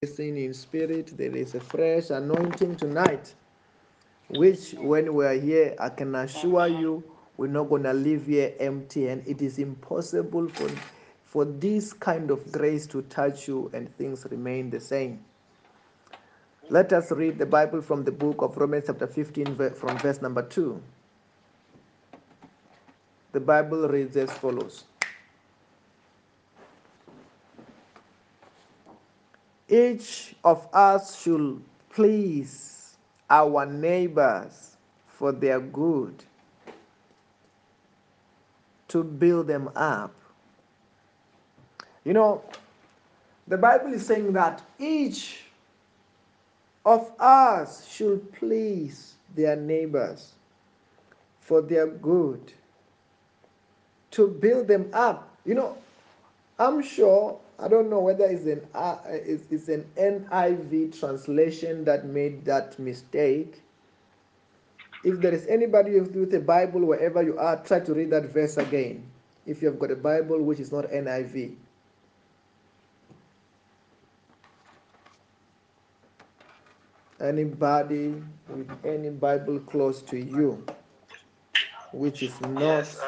[0.00, 1.16] blessing in spirit.
[1.16, 3.34] There is a fresh anointing tonight,
[4.28, 7.02] which when we are here, I can assure you,
[7.36, 9.08] we're not going to leave here empty.
[9.08, 10.70] And it is impossible for,
[11.24, 15.24] for this kind of grace to touch you and things remain the same.
[16.68, 20.42] Let us read the Bible from the book of Romans, chapter 15, from verse number
[20.42, 20.80] 2.
[23.32, 24.84] The Bible reads as follows
[29.68, 32.96] Each of us should please
[33.28, 36.24] our neighbors for their good,
[38.88, 40.14] to build them up.
[42.04, 42.42] You know,
[43.46, 45.42] the Bible is saying that each
[46.86, 50.32] of us should please their neighbors
[51.40, 52.52] for their good,
[54.12, 55.36] to build them up.
[55.44, 55.76] You know,
[56.58, 62.06] I'm sure I don't know whether it's an uh, it's, it's an NIV translation that
[62.06, 63.60] made that mistake.
[65.04, 68.56] If there is anybody with a Bible wherever you are, try to read that verse
[68.56, 69.04] again.
[69.46, 71.54] If you have got a Bible which is not NIV.
[77.20, 80.64] Anybody with any Bible close to you,
[81.92, 82.60] which is not.
[82.60, 83.00] Yes,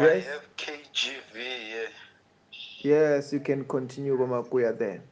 [0.00, 0.24] I, I Yes?
[0.24, 1.88] have KJV here.
[2.82, 5.02] Yes, you can continue, Gomakuya, then.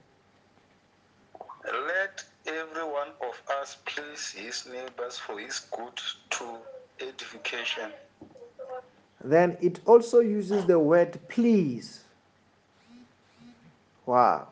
[1.65, 6.59] Let every one of us please his neighbors for his good to
[7.01, 7.93] edification.
[9.23, 12.05] Then it also uses the word please.
[14.07, 14.49] Wow.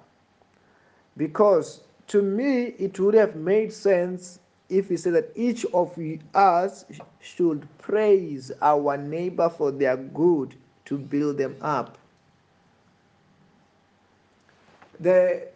[1.17, 5.97] Because to me, it would have made sense if we said that each of
[6.35, 6.85] us
[7.21, 10.55] should praise our neighbor for their good
[10.87, 11.99] to build them up.
[14.99, 15.49] The,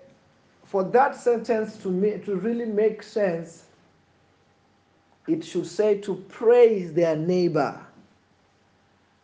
[0.64, 3.64] for that sentence to me to really make sense,
[5.26, 7.80] it should say to praise their neighbor.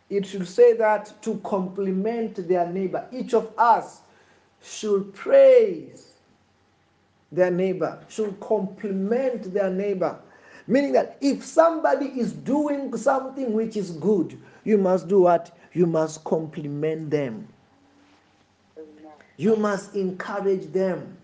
[0.08, 3.06] It should say that to compliment their neighbor.
[3.12, 4.00] Each of us
[4.62, 6.05] should praise
[7.32, 10.18] their neighbor, should compliment their neighbor.
[10.66, 15.56] Meaning that if somebody is doing something which is good, you must do what?
[15.72, 17.46] You must compliment them.
[19.36, 21.16] You must encourage them.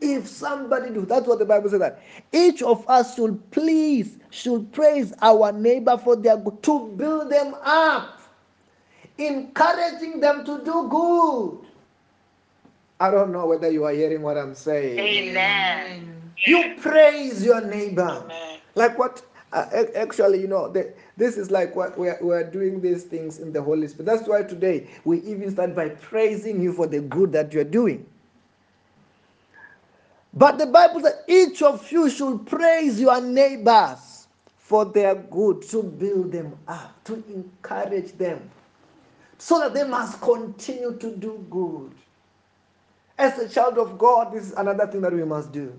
[0.00, 4.70] If somebody do, that's what the Bible says that each of us should please, should
[4.72, 8.20] praise our neighbor for their good, to build them up,
[9.16, 11.73] encouraging them to do good.
[13.00, 14.98] I don't know whether you are hearing what I'm saying.
[14.98, 16.32] Amen.
[16.46, 18.22] You praise your neighbor.
[18.24, 18.58] Amen.
[18.74, 19.22] Like what?
[19.52, 23.52] Uh, actually, you know, the, this is like what we're, we're doing these things in
[23.52, 24.06] the Holy Spirit.
[24.06, 28.04] That's why today we even start by praising you for the good that you're doing.
[30.32, 34.26] But the Bible says each of you should praise your neighbors
[34.58, 38.50] for their good, to build them up, to encourage them,
[39.38, 41.92] so that they must continue to do good.
[43.18, 45.72] As a child of God, this is another thing that we must do.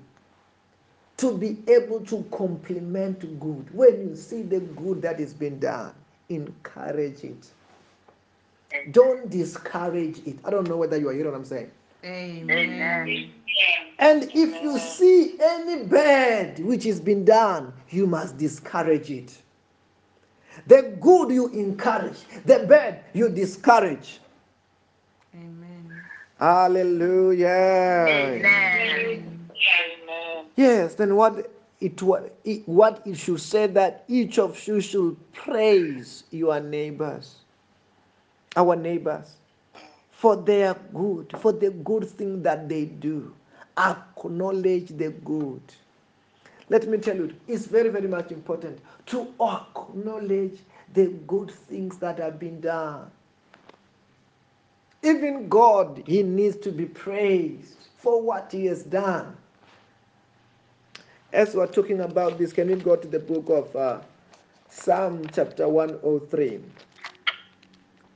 [1.17, 3.73] To be able to complement good.
[3.73, 5.93] When you see the good that is being done,
[6.29, 7.51] encourage it.
[8.91, 10.37] Don't discourage it.
[10.43, 11.71] I don't know whether you are hearing what I'm saying.
[12.03, 13.31] Amen.
[13.97, 19.37] And if you see any bad which is been done, you must discourage it.
[20.67, 24.19] The good you encourage, the bad you discourage.
[26.39, 27.47] Hallelujah.
[28.07, 29.49] Amen.
[29.49, 30.45] Amen.
[30.55, 35.15] Yes, then what it what it, what it should say that each of you should
[35.33, 37.35] praise your neighbors,
[38.57, 39.35] our neighbors,
[40.11, 43.33] for their good, for the good thing that they do.
[43.77, 45.61] Acknowledge the good.
[46.69, 50.59] Let me tell you, it's very, very much important to acknowledge
[50.93, 53.11] the good things that have been done.
[55.05, 59.37] Even God, He needs to be praised for what He has done.
[61.33, 64.01] As we're talking about this, can we go to the book of uh,
[64.69, 66.61] Psalm chapter 103?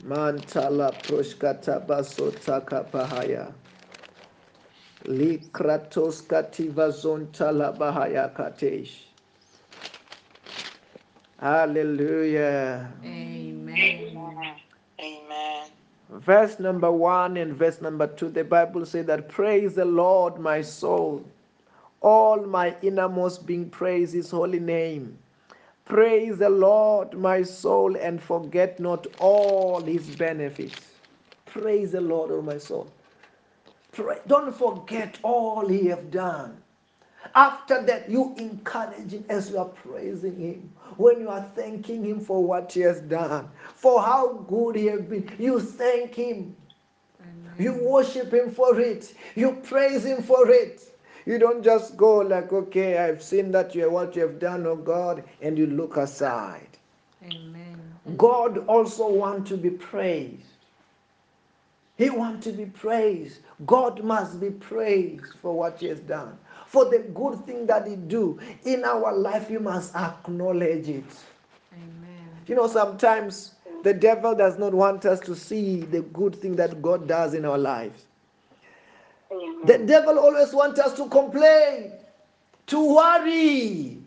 [0.05, 3.53] Mantala proshkata basota kapahaya.
[5.05, 6.91] Likratos kativa
[7.77, 9.05] bahaya katesh.
[11.39, 12.93] Hallelujah.
[13.03, 14.08] Amen.
[16.09, 20.61] Verse number one and verse number two, the Bible says that praise the Lord, my
[20.61, 21.25] soul.
[22.01, 25.17] All my innermost being praise his holy name.
[25.85, 30.77] Praise the Lord, my soul, and forget not all his benefits.
[31.45, 32.91] Praise the Lord, oh my soul.
[33.93, 34.17] Pray.
[34.27, 36.57] Don't forget all he have done.
[37.35, 40.71] After that, you encourage him as you are praising him.
[40.97, 45.01] When you are thanking him for what he has done, for how good he has
[45.01, 46.55] been, you thank him.
[47.21, 47.53] Amen.
[47.57, 49.13] You worship him for it.
[49.35, 50.81] You praise him for it.
[51.25, 54.65] You don't just go like, okay, I've seen that you are what you have done,
[54.65, 56.67] oh God, and you look aside.
[57.23, 57.79] Amen.
[58.17, 60.45] God also wants to be praised.
[61.97, 63.41] He wants to be praised.
[63.65, 66.37] God must be praised for what he has done.
[66.69, 71.03] For the good thing that he do in our life, you must acknowledge it.
[71.73, 72.29] Amen.
[72.45, 76.79] You know, sometimes the devil does not want us to see the good thing that
[76.83, 78.05] God does in our lives.
[79.65, 81.91] The devil always wants us to complain,
[82.67, 83.97] to worry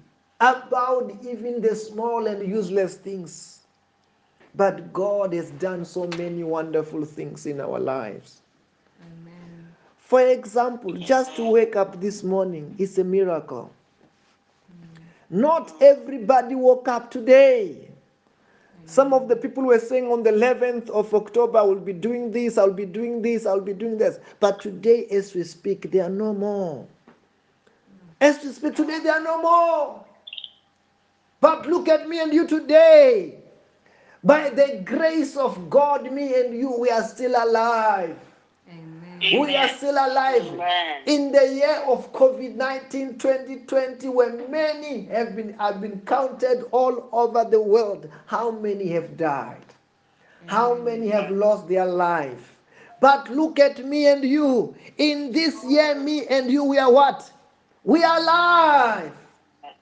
[0.40, 3.66] about even the small and useless things.
[4.54, 8.41] But God has done so many wonderful things in our lives.
[10.12, 13.72] For example, just to wake up this morning is a miracle.
[15.30, 17.88] Not everybody woke up today.
[18.84, 22.30] Some of the people were saying on the 11th of October, I will be doing
[22.30, 24.18] this, I'll be doing this, I'll be doing this.
[24.38, 26.86] But today, as we speak, there are no more.
[28.20, 30.04] As we speak today, there are no more.
[31.40, 33.36] But look at me and you today.
[34.22, 38.18] By the grace of God, me and you, we are still alive.
[39.24, 39.40] Amen.
[39.40, 40.46] We are still alive.
[40.46, 41.02] Amen.
[41.06, 47.08] In the year of COVID 19 2020, when many have been, have been counted all
[47.12, 49.64] over the world, how many have died?
[50.46, 50.84] How mm.
[50.84, 52.56] many have lost their life?
[53.00, 54.74] But look at me and you.
[54.98, 57.30] In this year, me and you, we are what?
[57.84, 59.12] We are alive.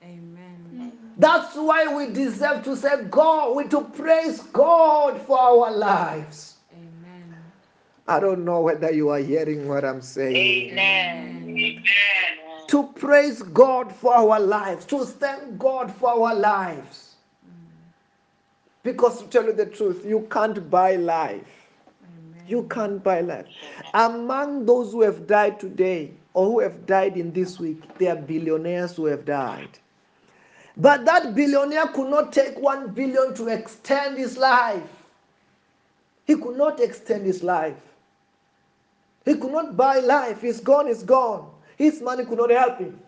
[0.02, 0.92] Amen.
[1.18, 6.49] That's why we deserve to say God, we to praise God for our lives.
[8.10, 8.16] Amen.
[8.16, 10.72] I don't know whether you are hearing what I'm saying.
[10.72, 11.44] Amen.
[11.48, 11.84] Amen.
[12.68, 17.16] To praise God for our lives, to thank God for our lives.
[18.82, 21.46] Because to tell you the truth, you can't buy life.
[22.04, 22.44] Amen.
[22.48, 23.46] You can't buy life.
[23.94, 28.20] Among those who have died today or who have died in this week, there are
[28.20, 29.78] billionaires who have died.
[30.76, 34.82] But that billionaire could not take one billion to extend his life.
[36.26, 37.89] He could not extend his life.
[39.24, 40.40] He could not buy life.
[40.42, 41.50] He's gone, he's gone.
[41.76, 42.98] His money could not help him.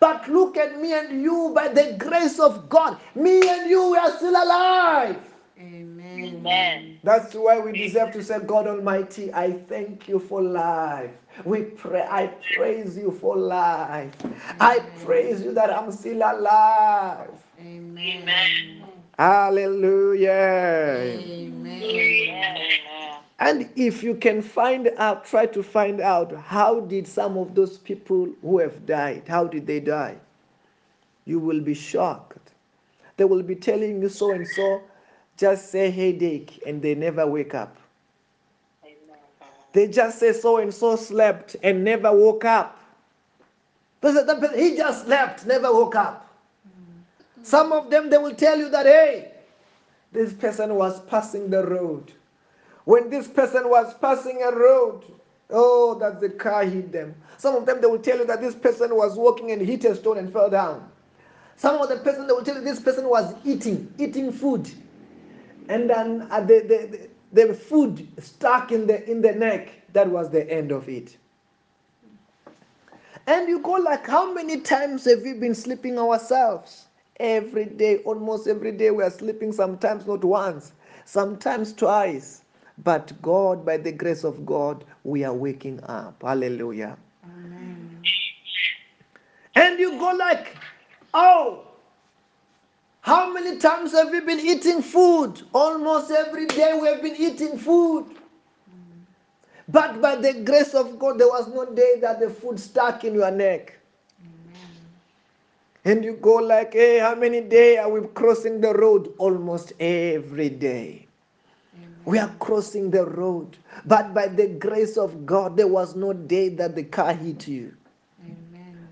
[0.00, 3.98] But look at me and you, by the grace of God, me and you, we
[3.98, 5.16] are still alive.
[5.58, 6.36] Amen.
[6.40, 6.98] Amen.
[7.04, 11.10] That's why we deserve to say, God Almighty, I thank you for life.
[11.44, 14.12] We pray, I praise you for life.
[14.60, 17.30] I praise you that I'm still alive.
[17.60, 18.82] Amen.
[19.18, 20.30] Hallelujah.
[20.30, 21.61] Amen.
[23.38, 27.78] And if you can find out, try to find out how did some of those
[27.78, 30.16] people who have died, how did they die?
[31.24, 32.50] You will be shocked.
[33.16, 34.82] They will be telling you so and so,
[35.36, 37.76] just say headache, and they never wake up.
[39.72, 42.78] They just say so and so slept and never woke up.
[44.02, 46.28] He just slept, never woke up.
[47.42, 49.32] Some of them, they will tell you that, hey,
[50.12, 52.12] this person was passing the road.
[52.84, 55.04] When this person was passing a road,
[55.50, 57.14] oh, that the car hit them.
[57.38, 59.94] Some of them, they will tell you that this person was walking and hit a
[59.94, 60.90] stone and fell down.
[61.56, 64.70] Some of the person, they will tell you this person was eating, eating food.
[65.68, 69.72] And then uh, the, the, the, food stuck in the, in the neck.
[69.92, 71.16] That was the end of it.
[73.26, 76.86] And you go like, how many times have we been sleeping ourselves?
[77.20, 80.72] Every day, almost every day, we are sleeping, sometimes not once,
[81.04, 82.41] sometimes twice.
[82.78, 86.22] But God, by the grace of God, we are waking up.
[86.22, 86.96] Hallelujah.
[87.24, 88.02] Amen.
[89.54, 90.56] And you go like,
[91.12, 91.64] oh,
[93.02, 95.42] how many times have we been eating food?
[95.52, 98.06] Almost every day we have been eating food.
[99.68, 103.14] But by the grace of God, there was no day that the food stuck in
[103.14, 103.78] your neck.
[105.84, 109.12] And you go like, hey, how many days are we crossing the road?
[109.18, 111.08] Almost every day.
[112.04, 113.56] We are crossing the road.
[113.84, 117.74] But by the grace of God, there was no day that the car hit you.
[118.24, 118.88] Amen.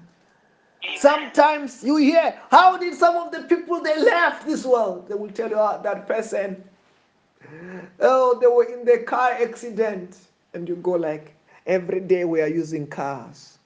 [0.96, 5.08] Sometimes you hear, how did some of the people they left this world?
[5.08, 6.62] They will tell you oh, that person.
[8.00, 10.16] Oh, they were in the car accident.
[10.54, 11.34] And you go like,
[11.66, 13.58] every day we are using cars.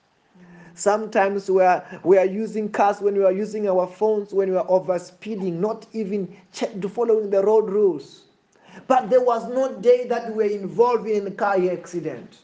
[0.74, 4.56] Sometimes we are, we are using cars when we are using our phones, when we
[4.56, 8.22] are over speeding, not even check, following the road rules.
[8.86, 12.38] But there was no day that we were involved in a car accident.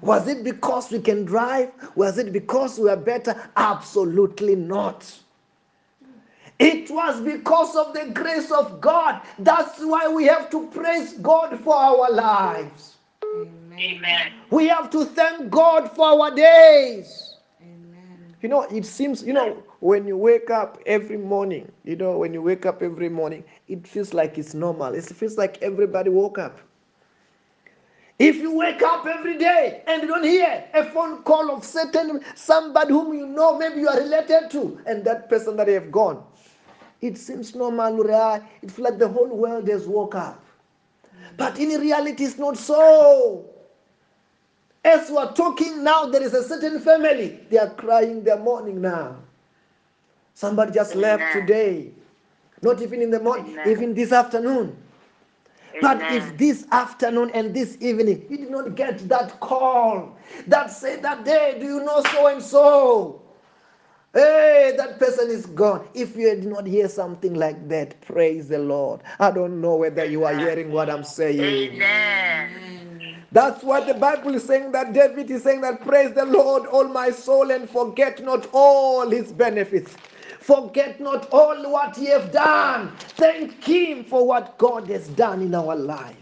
[0.00, 1.70] Was it because we can drive?
[1.96, 3.34] Was it because we are better?
[3.56, 5.10] Absolutely not.
[6.58, 9.22] It was because of the grace of God.
[9.38, 12.96] That's why we have to praise God for our lives.
[13.78, 14.32] Amen.
[14.50, 17.33] We have to thank God for our days.
[18.44, 22.34] You know, it seems, you know, when you wake up every morning, you know, when
[22.34, 24.92] you wake up every morning, it feels like it's normal.
[24.94, 26.60] It feels like everybody woke up.
[28.18, 32.20] If you wake up every day and you don't hear a phone call of certain
[32.34, 35.90] somebody whom you know, maybe you are related to, and that person that you have
[35.90, 36.22] gone,
[37.00, 37.96] it seems normal.
[37.96, 38.42] right?
[38.60, 40.44] It feels like the whole world has woke up.
[41.38, 43.53] But in reality, it's not so.
[44.84, 47.40] As we are talking now, there is a certain family.
[47.50, 49.16] They are crying, they are mourning now.
[50.34, 51.92] Somebody just left today.
[52.60, 53.68] Not even in the morning, Amen.
[53.68, 54.76] even this afternoon.
[55.80, 61.02] But if this afternoon and this evening you did not get that call that said
[61.02, 63.20] that day, do you know so and so?
[64.12, 65.88] Hey, that person is gone.
[65.92, 69.00] If you did not hear something like that, praise the Lord.
[69.18, 71.40] I don't know whether you are hearing what I'm saying.
[71.40, 72.93] Amen.
[73.36, 73.54] Amen.
[73.54, 76.88] That's what the Bible is saying that David is saying that praise the Lord, all
[76.88, 79.96] my soul, and forget not all his benefits.
[80.40, 82.92] Forget not all what he have done.
[83.18, 86.16] Thank him for what God has done in our life.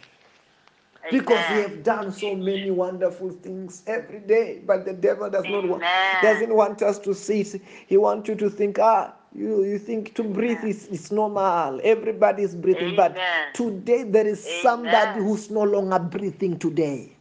[1.10, 1.70] Because he Amen.
[1.70, 5.82] have done so many wonderful things every day, but the devil does not want
[6.22, 7.44] doesn't want us to see.
[7.88, 11.80] He wants you to think, ah, you, you think to breathe is, is normal.
[11.82, 12.96] Everybody is breathing.
[12.96, 13.16] But
[13.54, 17.12] today there is somebody who's no longer breathing today.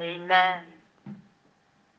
[0.00, 0.62] Amen.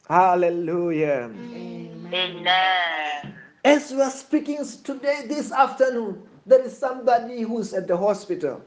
[0.08, 1.32] Hallelujah.
[1.34, 2.10] Amen.
[2.14, 3.34] Amen.
[3.66, 8.62] As we are speaking today, this afternoon, there is somebody who's at the hospital.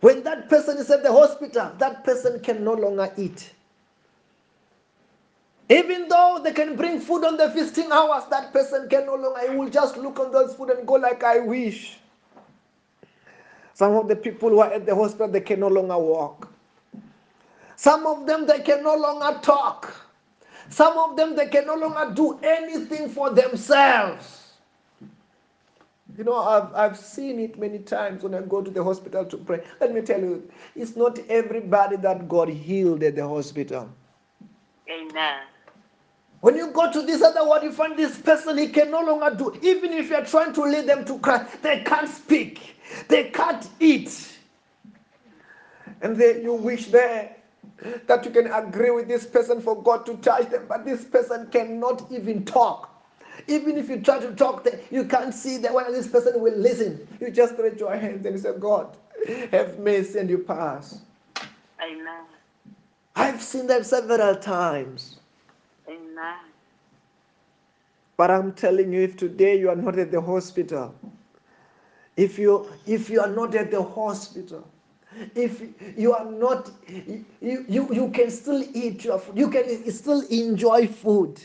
[0.00, 3.53] When that person is at the hospital, that person can no longer eat.
[5.68, 9.50] Even though they can bring food on the feasting hours, that person can no longer.
[9.50, 11.98] He will just look on those food and go like, I wish.
[13.72, 16.52] Some of the people who are at the hospital, they can no longer walk.
[17.76, 19.92] Some of them, they can no longer talk.
[20.68, 24.52] Some of them, they can no longer do anything for themselves.
[26.16, 29.36] You know, I've, I've seen it many times when I go to the hospital to
[29.38, 29.64] pray.
[29.80, 33.90] Let me tell you, it's not everybody that got healed at the hospital.
[34.88, 35.40] Amen.
[36.44, 39.34] When you go to this other one, you find this person, he can no longer
[39.34, 39.58] do.
[39.62, 42.76] Even if you're trying to lead them to Christ, they can't speak,
[43.08, 44.30] they can't eat.
[46.02, 47.34] And then you wish there
[48.06, 51.48] that you can agree with this person for God to touch them, but this person
[51.50, 52.90] cannot even talk.
[53.48, 57.08] Even if you try to talk, you can't see that whether this person will listen.
[57.22, 58.94] You just raise your hands and you say, God,
[59.50, 61.00] have mercy, and you pass.
[61.82, 62.24] Amen.
[63.16, 65.20] I've seen that several times.
[65.88, 66.38] Amen.
[68.16, 70.94] But I'm telling you, if today you are not at the hospital,
[72.16, 74.66] if you if you are not at the hospital,
[75.34, 75.62] if
[75.98, 80.86] you are not, you, you, you can still eat your food, you can still enjoy
[80.86, 81.40] food.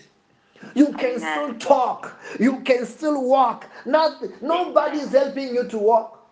[0.75, 1.19] You can Amen.
[1.19, 2.19] still talk.
[2.39, 3.69] You can still walk.
[3.85, 6.29] Nothing, nobody is helping you to walk.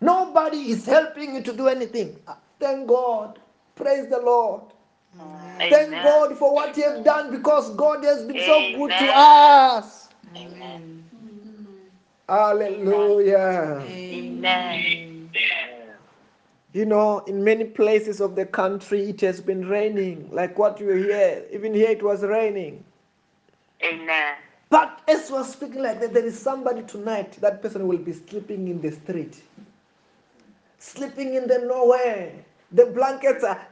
[0.00, 2.18] Nobody is helping you to do anything.
[2.28, 3.38] Ah, thank God.
[3.74, 4.62] Praise the Lord.
[5.20, 5.70] Amen.
[5.70, 10.08] Thank God for what you have done because God has been so good to us.
[10.36, 11.04] Amen.
[12.28, 13.82] Hallelujah.
[13.86, 15.30] Amen.
[16.72, 20.90] You know, in many places of the country, it has been raining, like what you
[20.90, 21.42] hear.
[21.50, 22.84] Even here, it was raining.
[23.82, 24.34] Amen.
[24.68, 28.68] But as we're speaking like that, there is somebody tonight, that person will be sleeping
[28.68, 29.40] in the street,
[30.78, 32.32] sleeping in the nowhere.
[32.72, 33.66] The blankets are,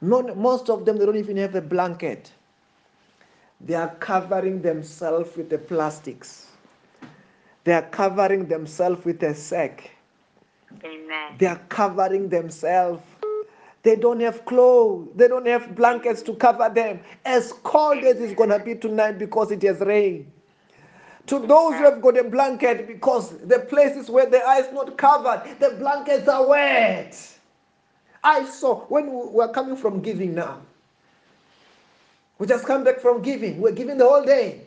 [0.00, 2.32] not, most of them, they don't even have a blanket.
[3.60, 6.48] They are covering themselves with the plastics.
[7.64, 9.90] They are covering themselves with a sack.
[10.84, 11.36] Amen.
[11.38, 13.02] They are covering themselves.
[13.82, 15.08] They don't have clothes.
[15.14, 17.00] They don't have blankets to cover them.
[17.24, 20.30] As cold as it's going to be tonight because it has rained.
[21.28, 25.42] To those who have got a blanket because the places where the ice not covered,
[25.58, 27.35] the blankets are wet.
[28.26, 30.60] I saw when we were coming from giving now.
[32.40, 33.60] We just come back from giving.
[33.60, 34.62] We're giving the whole day.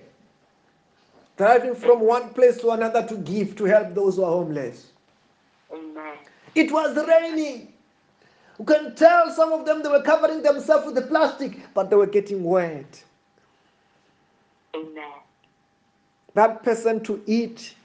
[1.36, 4.94] Driving from one place to another to give to help those who are homeless.
[5.74, 6.16] Amen.
[6.56, 7.74] It was raining.
[8.58, 11.98] You can tell some of them they were covering themselves with the plastic, but they
[11.98, 13.04] were getting wet.
[14.74, 15.20] Amen.
[16.34, 17.76] That person to eat,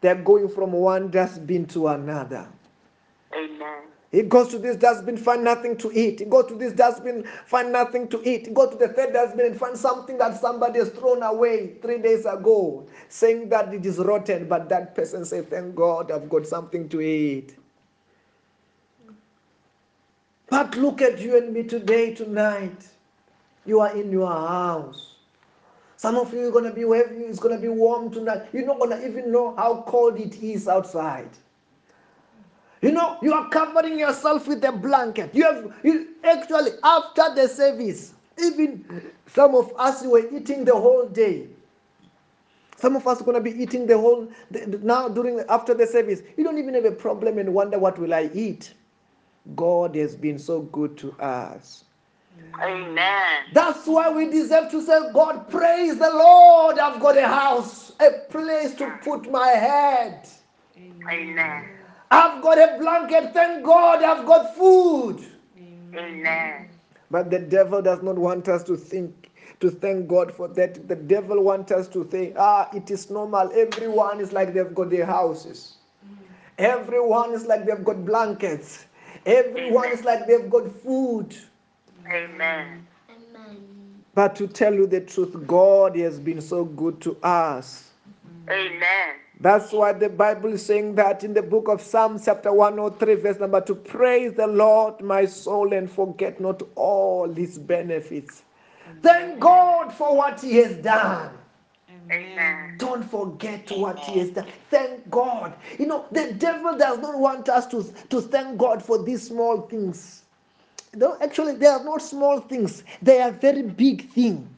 [0.00, 2.48] they're going from one dustbin to another.
[3.32, 3.82] Amen.
[4.16, 6.20] He goes to this dustbin, find nothing to eat.
[6.20, 8.46] He goes to this dustbin, find nothing to eat.
[8.46, 11.98] He goes to the third dustbin and find something that somebody has thrown away three
[11.98, 14.48] days ago, saying that it is rotten.
[14.48, 17.58] But that person says, Thank God I've got something to eat.
[20.48, 22.88] But look at you and me today, tonight.
[23.66, 25.16] You are in your house.
[25.98, 28.46] Some of you are going to be it's going to be warm tonight.
[28.54, 31.28] You're not going to even know how cold it is outside.
[32.86, 35.34] You know, you are covering yourself with a blanket.
[35.34, 41.08] You have you, actually after the service, even some of us were eating the whole
[41.08, 41.48] day.
[42.76, 45.84] Some of us are going to be eating the whole the, now during after the
[45.84, 46.22] service.
[46.36, 48.72] You don't even have a problem and wonder what will I eat.
[49.56, 51.86] God has been so good to us.
[52.62, 53.44] Amen.
[53.52, 56.78] That's why we deserve to say, God, praise the Lord.
[56.78, 60.28] I've got a house, a place to put my head.
[60.78, 61.75] Amen.
[62.10, 63.32] I've got a blanket.
[63.32, 65.24] Thank God I've got food.
[65.94, 66.68] Amen.
[67.10, 70.88] But the devil does not want us to think, to thank God for that.
[70.88, 73.50] The devil wants us to think, ah, it is normal.
[73.54, 75.76] Everyone is like they've got their houses.
[76.58, 78.86] Everyone is like they've got blankets.
[79.24, 81.36] Everyone is like they've got food.
[82.10, 82.86] Amen.
[84.14, 87.90] But to tell you the truth, God has been so good to us.
[88.48, 89.16] Amen.
[89.40, 93.38] That's why the Bible is saying that in the book of Psalms, chapter 103, verse
[93.38, 98.42] number 2 Praise the Lord, my soul, and forget not all his benefits.
[99.02, 101.32] Thank God for what he has done.
[102.10, 102.76] Amen.
[102.78, 104.46] Don't forget what he has done.
[104.70, 105.54] Thank God.
[105.78, 109.62] You know, the devil does not want us to, to thank God for these small
[109.62, 110.22] things.
[110.94, 114.48] No, actually, they are not small things, they are very big things.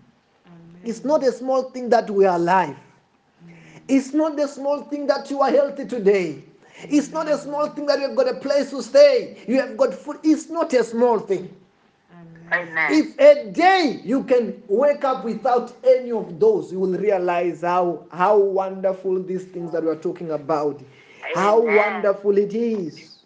[0.85, 2.76] It's not a small thing that we are alive.
[3.88, 6.45] It's not the small thing that you are healthy today.
[6.83, 9.42] It's not a small thing that you have got a place to stay.
[9.49, 10.18] You have got food.
[10.23, 11.54] It's not a small thing.
[12.52, 12.88] Amen.
[12.92, 18.07] If a day you can wake up without any of those, you will realize how,
[18.11, 20.81] how wonderful these things that we are talking about,
[21.35, 23.18] how wonderful it is.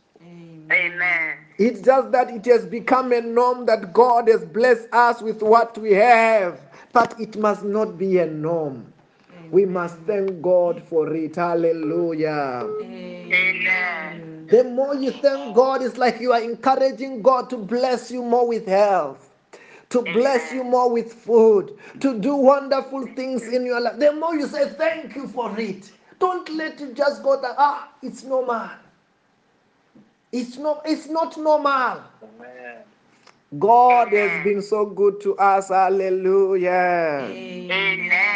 [0.73, 1.37] Amen.
[1.59, 5.79] It's just that it has become a norm that God has blessed us with what
[5.79, 6.61] we have,
[6.93, 8.92] but it must not be a norm.
[9.53, 11.37] We must thank God for it.
[11.37, 12.67] Hallelujah.
[12.83, 14.47] Amen.
[14.49, 18.49] The more you thank God, it's like you are encouraging God to bless you more
[18.49, 19.31] with health,
[19.91, 23.99] to bless you more with food, to do wonderful things in your life.
[23.99, 27.91] The more you say thank you for it, don't let it just go that ah,
[28.03, 28.71] it's normal.
[30.33, 30.83] It's not.
[30.87, 32.01] It's not normal.
[33.59, 35.69] God has been so good to us.
[35.69, 37.29] Hallelujah.
[37.31, 38.32] Amen.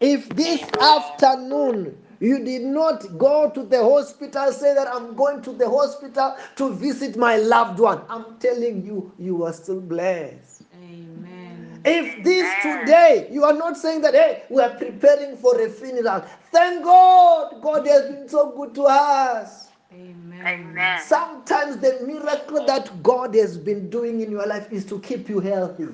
[0.00, 5.52] If this afternoon you did not go to the hospital, say that I'm going to
[5.52, 10.62] the hospital to visit my loved one, I'm telling you, you are still blessed.
[10.74, 11.80] Amen.
[11.84, 16.24] If this today, you are not saying that, hey, we are preparing for a funeral.
[16.50, 19.68] Thank God, God has been so good to us.
[19.92, 20.46] Amen.
[20.46, 21.00] Amen.
[21.00, 25.40] Sometimes the miracle that God has been doing in your life is to keep you
[25.40, 25.86] healthy.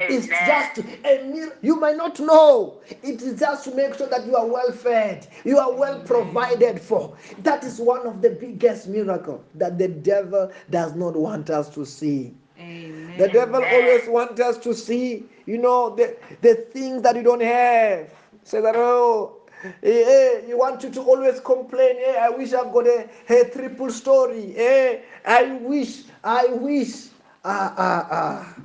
[0.00, 1.50] It's just a meal.
[1.62, 2.80] you might not know.
[3.02, 6.80] It is just to make sure that you are well fed, you are well provided
[6.80, 7.16] for.
[7.42, 11.84] That is one of the biggest miracles that the devil does not want us to
[11.86, 12.34] see.
[12.58, 13.18] Amen.
[13.18, 17.42] The devil always wants us to see, you know, the, the things that you don't
[17.42, 18.10] have.
[18.44, 21.96] Say that, oh, eh, eh, you want you to always complain.
[22.04, 24.54] Eh, I wish I've got a, a triple story.
[24.56, 27.08] Eh, I wish, I wish.
[27.44, 28.56] Ah, ah, ah.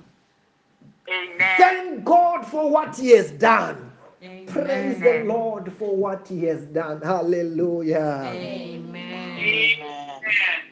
[1.10, 1.58] Amen.
[1.58, 3.92] Thank God for what He has done.
[4.22, 4.46] Amen.
[4.48, 7.02] Praise the Lord for what He has done.
[7.02, 8.24] Hallelujah.
[8.26, 9.00] Amen.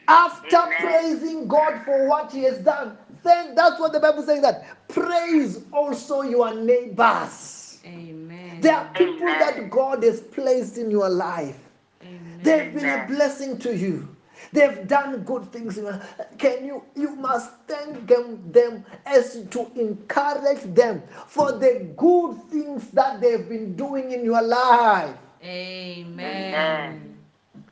[0.06, 0.74] After Amen.
[0.80, 5.64] praising God for what He has done, then that's what the Bible says that praise
[5.72, 7.80] also your neighbors.
[7.84, 8.60] Amen.
[8.60, 9.38] There are people Amen.
[9.40, 11.58] that God has placed in your life.
[12.02, 12.40] Amen.
[12.42, 14.08] They've been a blessing to you.
[14.52, 15.78] They've done good things.
[15.78, 16.16] in your life.
[16.38, 16.82] Can you?
[16.94, 23.48] You must thank them, them as to encourage them for the good things that they've
[23.48, 25.16] been doing in your life.
[25.42, 27.16] Amen.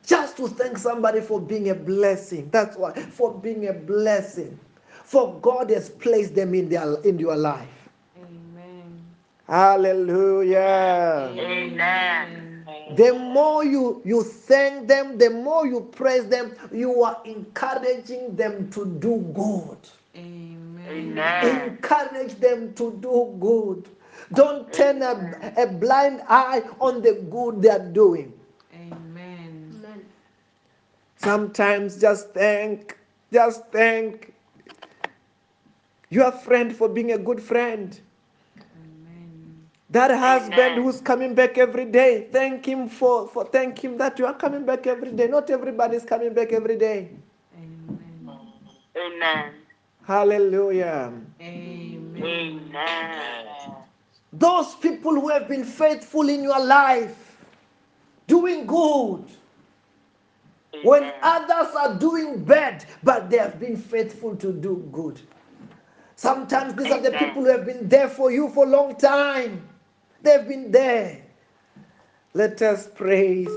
[0.05, 2.49] Just to thank somebody for being a blessing.
[2.51, 4.57] That's why for being a blessing.
[5.03, 7.89] For God has placed them in their in your life.
[8.17, 9.01] Amen.
[9.47, 11.33] Hallelujah.
[11.37, 12.46] Amen.
[12.95, 18.69] The more you, you thank them, the more you praise them, you are encouraging them
[18.71, 19.77] to do good.
[20.15, 20.87] Amen.
[20.89, 21.69] Amen.
[21.69, 23.89] Encourage them to do good.
[24.33, 28.33] Don't turn a, a blind eye on the good they are doing.
[28.73, 30.05] Amen.
[31.17, 32.97] Sometimes just thank,
[33.33, 34.33] just thank
[36.09, 37.99] your friend for being a good friend.
[39.89, 40.09] Amen.
[40.09, 40.83] That husband Amen.
[40.83, 44.65] who's coming back every day, thank him for, for thank him that you are coming
[44.65, 45.27] back every day.
[45.27, 47.09] Not everybody is coming back every day.
[47.55, 48.29] Amen.
[48.97, 49.53] Amen.
[50.03, 51.13] Hallelujah.
[51.41, 52.71] Amen.
[52.75, 53.45] Amen.
[54.33, 57.37] Those people who have been faithful in your life,
[58.27, 59.23] doing good,
[60.83, 65.21] when others are doing bad, but they have been faithful to do good.
[66.17, 69.67] Sometimes these are the people who have been there for you for a long time.
[70.27, 71.21] They've been there.
[72.33, 73.47] Let us praise,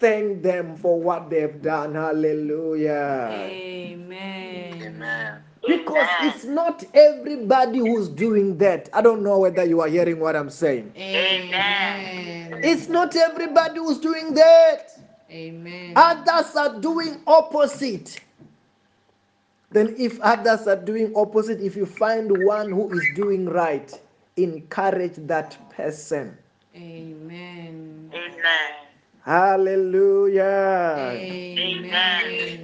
[0.00, 1.94] thank them for what they've done.
[1.94, 3.28] Hallelujah.
[3.32, 4.82] Amen.
[4.82, 5.42] Amen.
[5.64, 6.32] Because Amen.
[6.34, 8.88] it's not everybody who's doing that.
[8.92, 10.92] I don't know whether you are hearing what I'm saying.
[10.96, 12.60] Amen.
[12.64, 14.88] It's not everybody who's doing that.
[15.30, 15.92] Amen.
[15.94, 18.18] Others are doing opposite.
[19.70, 23.96] Then, if others are doing opposite, if you find one who is doing right,
[24.36, 26.36] encourage that person.
[26.74, 28.10] Amen.
[28.14, 28.72] Amen.
[29.22, 30.42] Hallelujah.
[31.14, 32.60] Amen.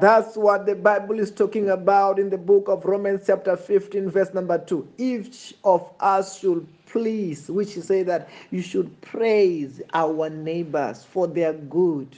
[0.00, 4.32] That's what the Bible is talking about in the book of Romans, chapter 15, verse
[4.32, 4.88] number 2.
[4.98, 11.26] Each of us should please, which is say that you should praise our neighbors for
[11.26, 12.08] their good.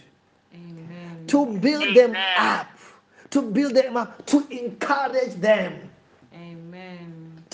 [0.55, 1.27] Amen.
[1.27, 2.69] to build them up,
[3.31, 5.91] to build them up, to encourage them.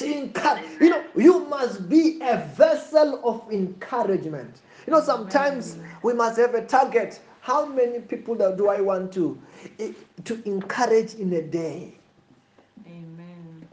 [0.03, 0.15] Amen.
[0.15, 4.61] To encourage, you know, you must be a vessel of encouragement.
[4.87, 7.21] You know, sometimes we must have a target.
[7.41, 9.39] How many people do I want to
[9.79, 9.93] eh,
[10.25, 11.95] to encourage in a day?
[12.87, 13.69] Amen.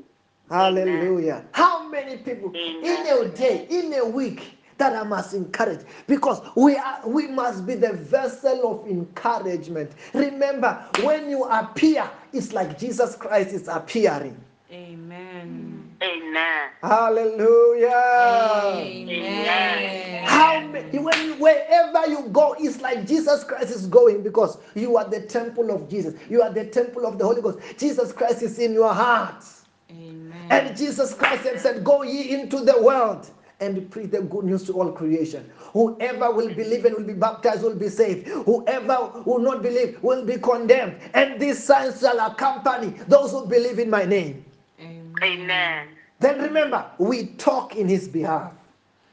[0.49, 1.45] Hallelujah.
[1.51, 5.81] How many people in a day, in a week, that I must encourage?
[6.07, 9.91] Because we are we must be the vessel of encouragement.
[10.13, 14.39] Remember, when you appear, it's like Jesus Christ is appearing.
[14.71, 15.06] Amen.
[16.37, 16.69] Amen.
[16.81, 17.89] Hallelujah.
[18.75, 20.23] Amen.
[20.25, 25.09] How many, when wherever you go, it's like Jesus Christ is going because you are
[25.09, 26.13] the temple of Jesus.
[26.29, 27.59] You are the temple of the Holy Ghost.
[27.77, 29.43] Jesus Christ is in your heart.
[29.91, 30.33] Amen.
[30.51, 34.63] And Jesus Christ had said, Go ye into the world and preach the good news
[34.65, 35.49] to all creation.
[35.73, 38.27] Whoever will believe and will be baptized will be saved.
[38.27, 40.97] Whoever will not believe will be condemned.
[41.15, 44.45] And these signs shall accompany those who believe in my name.
[44.79, 45.13] Amen.
[45.23, 45.96] Amen.
[46.19, 48.51] Then remember, we talk in his behalf,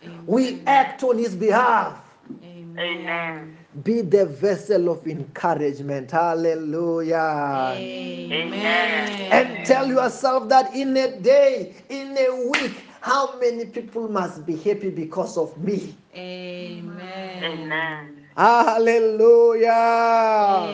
[0.02, 0.24] Amen.
[0.26, 2.00] we act on his behalf.
[2.42, 3.56] Amen.
[3.82, 6.10] Be the vessel of encouragement.
[6.10, 7.74] Hallelujah.
[7.76, 9.32] Amen.
[9.32, 14.56] And tell yourself that in a day, in a week, how many people must be
[14.56, 15.94] happy because of me?
[16.16, 17.44] Amen.
[17.44, 18.26] Amen.
[18.36, 19.70] Hallelujah.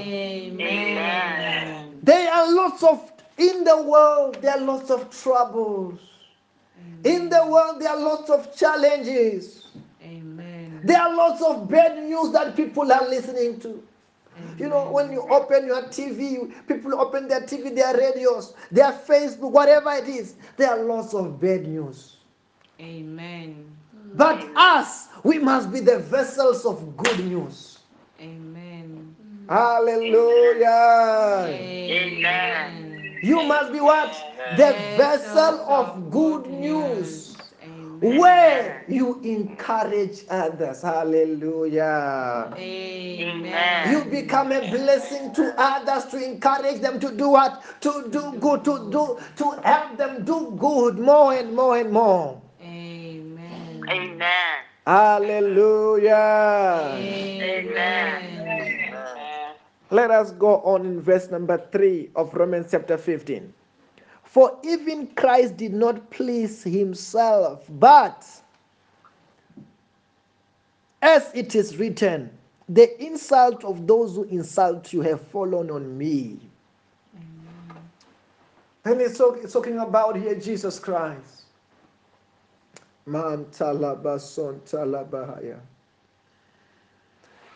[0.01, 1.99] Amen.
[2.03, 5.99] There are lots of, in the world, there are lots of troubles.
[7.05, 9.67] In the world, there are lots of challenges.
[10.03, 10.81] Amen.
[10.85, 13.83] There are lots of bad news that people are listening to.
[14.59, 19.51] You know, when you open your TV, people open their TV, their radios, their Facebook,
[19.53, 22.17] whatever it is, there are lots of bad news.
[22.81, 23.67] Amen.
[24.15, 27.79] But us, we must be the vessels of good news.
[28.21, 29.15] Amen.
[29.49, 30.67] Hallelujah.
[31.49, 32.90] Amen.
[33.23, 34.13] You must be what?
[34.57, 37.37] The vessel of good news.
[38.01, 40.81] Where you encourage others.
[40.81, 42.51] Hallelujah.
[42.57, 43.93] Amen.
[43.93, 47.63] You become a blessing to others to encourage them to do what?
[47.83, 52.41] To do good, to do to help them do good more and more and more.
[52.63, 53.85] Amen.
[53.91, 54.65] Amen.
[54.87, 56.17] Hallelujah.
[56.97, 58.40] Amen.
[59.91, 63.53] Let us go on in verse number 3 of Romans chapter 15.
[64.23, 68.25] For even Christ did not please himself, but
[71.03, 72.31] as it is written,
[72.69, 76.39] the insult of those who insult you have fallen on me.
[78.85, 81.43] And it's, talk- it's talking about here Jesus Christ.
[83.07, 85.59] Man talabahaya.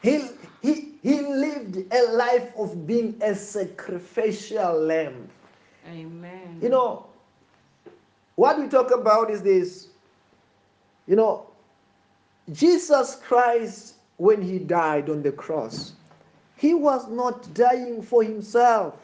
[0.05, 0.29] He,
[0.61, 5.31] he, he lived a life of being a sacrificial lamb.
[5.89, 6.59] Amen.
[6.61, 7.07] You know,
[8.35, 9.89] what we talk about is this.
[11.07, 11.47] You know,
[12.53, 15.93] Jesus Christ, when he died on the cross,
[16.57, 19.01] he was not dying for himself.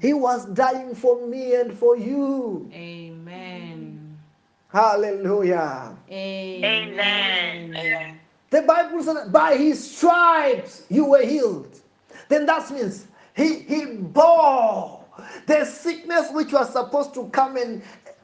[0.00, 2.68] He was dying for me and for you.
[2.74, 4.18] Amen.
[4.66, 5.96] Hallelujah.
[6.10, 8.18] Amen.
[8.52, 11.80] The Bible says by his stripes you were healed.
[12.28, 15.02] then that means he, he bore
[15.46, 17.82] the sickness which was supposed to come in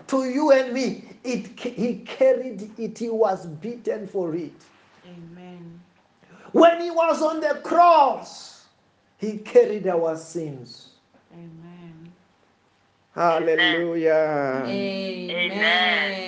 [0.09, 1.05] to you and me.
[1.25, 4.53] It, he carried it, he was beaten for it.
[5.07, 5.81] Amen.
[6.53, 8.67] When he was on the cross,
[9.17, 10.91] he carried our sins.
[11.33, 12.13] Amen.
[13.15, 14.65] Hallelujah.
[14.67, 16.19] Amen.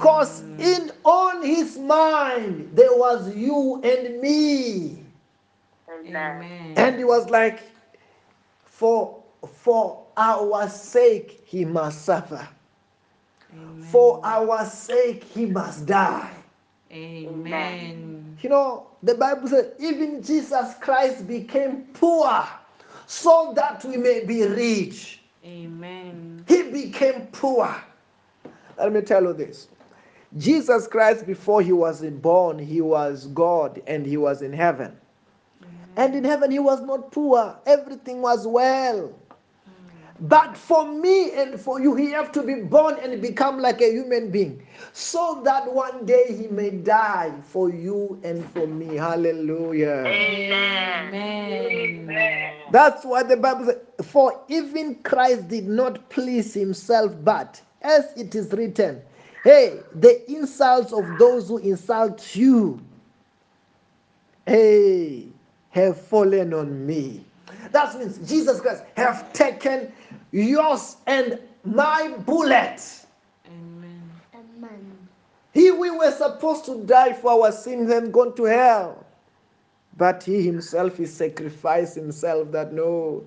[0.00, 5.04] Because in on his mind there was you and me.
[5.90, 6.16] Amen.
[6.16, 6.74] Amen.
[6.76, 7.60] And he was like,
[8.64, 12.48] for for our sake he must suffer.
[13.52, 13.82] Amen.
[13.82, 16.32] For our sake he must die.
[16.90, 18.38] Amen.
[18.40, 22.48] You know, the Bible says even Jesus Christ became poor
[23.06, 25.20] so that we may be rich.
[25.44, 26.42] Amen.
[26.48, 27.74] He became poor.
[28.78, 29.68] Let me tell you this.
[30.38, 34.96] Jesus Christ, before he was born, he was God and he was in heaven.
[35.96, 37.58] And in heaven, he was not poor.
[37.66, 39.12] Everything was well.
[40.20, 43.90] But for me and for you, he have to be born and become like a
[43.90, 44.62] human being,
[44.92, 48.96] so that one day he may die for you and for me.
[48.96, 50.04] Hallelujah.
[50.06, 51.10] Amen.
[52.70, 53.78] That's what the Bible says.
[54.06, 59.00] For even Christ did not please himself, but as it is written,
[59.44, 62.80] hey, the insults of those who insult you,
[64.46, 65.28] hey,
[65.70, 67.24] have fallen on me.
[67.72, 69.92] That means Jesus Christ have taken
[70.32, 72.80] yours and my bullet.
[73.46, 74.00] Amen.
[75.52, 79.04] He we were supposed to die for our sins and gone to hell.
[79.96, 83.24] But he himself he sacrificed himself that no,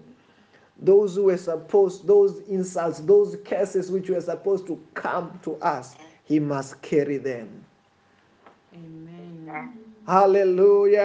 [0.82, 5.96] those who were supposed, those insults, those curses which were supposed to come to us,
[6.26, 7.64] he must carry them.
[8.74, 9.78] Amen.
[10.08, 11.00] Hallelujah.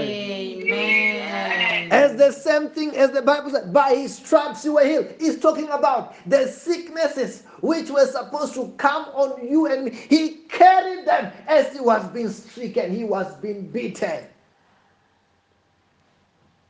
[0.00, 1.90] Amen.
[1.90, 5.14] As the same thing as the Bible said, by his stripes you were healed.
[5.18, 9.90] He's talking about the sicknesses which were supposed to come on you and me.
[9.90, 14.24] He carried them as he was being stricken, he was being beaten.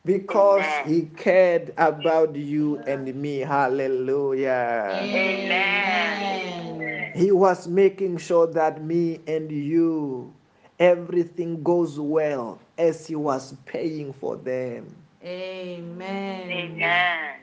[0.05, 3.39] Because he cared about you and me.
[3.39, 4.99] Hallelujah.
[5.01, 7.13] Amen.
[7.15, 10.31] He was making sure that me and you,
[10.79, 14.95] everything goes well as he was paying for them.
[15.25, 16.51] Amen.
[16.51, 17.37] Amen.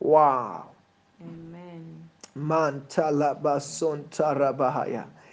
[0.00, 0.70] Wow.
[1.20, 2.08] Amen.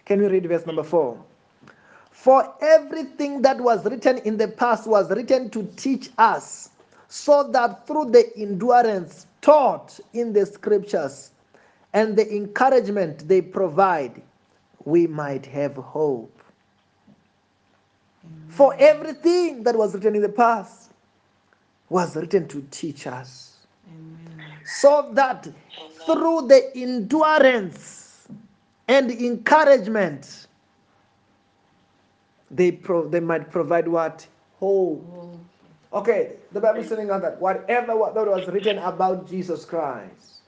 [0.06, 1.24] Can we read verse number four?
[2.26, 6.72] For everything that was written in the past was written to teach us,
[7.08, 11.30] so that through the endurance taught in the scriptures
[11.94, 14.24] and the encouragement they provide,
[14.86, 16.42] we might have hope.
[18.48, 20.90] For everything that was written in the past
[21.90, 24.42] was written to teach us Amen.
[24.66, 25.48] so that
[26.08, 28.28] through the endurance
[28.88, 30.45] and encouragement
[32.52, 34.26] they pro- they might provide what
[34.60, 35.40] hope Oh,
[35.94, 40.42] okay the bible is saying that whatever what that was written about jesus christ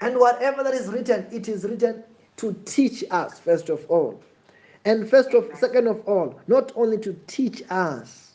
[0.00, 2.04] and whatever that is written it is written
[2.36, 4.20] to teach us first of all
[4.84, 8.32] and first of second of all not only to teach us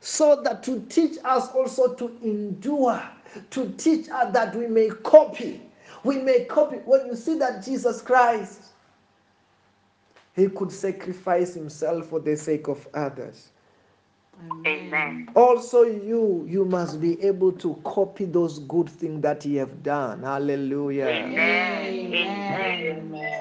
[0.00, 3.02] so that to teach us also to endure,
[3.50, 5.62] to teach us that we may copy.
[6.04, 6.76] We may copy.
[6.78, 8.62] When you see that Jesus Christ,
[10.36, 13.48] he could sacrifice himself for the sake of others.
[14.66, 15.30] Amen.
[15.34, 20.22] Also, you you must be able to copy those good things that he have done.
[20.22, 21.06] Hallelujah.
[21.06, 22.36] Amen.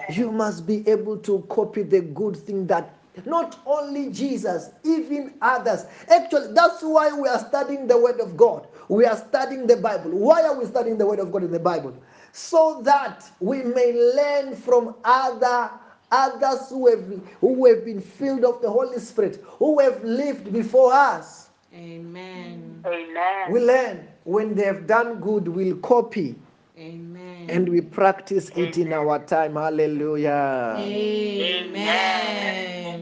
[0.10, 2.94] You must be able to copy the good thing that
[3.26, 5.86] not only Jesus, even others.
[6.10, 8.68] Actually, that's why we are studying the Word of God.
[8.88, 10.12] We are studying the Bible.
[10.12, 11.94] Why are we studying the Word of God in the Bible?
[12.32, 15.72] So that we may learn from other
[16.12, 17.04] others who have,
[17.42, 21.50] who have been filled of the Holy Spirit, who have lived before us.
[21.74, 22.84] Amen.
[22.86, 23.52] Amen.
[23.52, 26.36] We learn when they have done good, we'll copy
[26.78, 27.48] Amen.
[27.50, 29.54] and we practice it in our time.
[29.56, 30.76] Hallelujah.
[30.80, 31.86] Amen.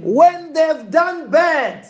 [0.04, 1.88] When they've done bad,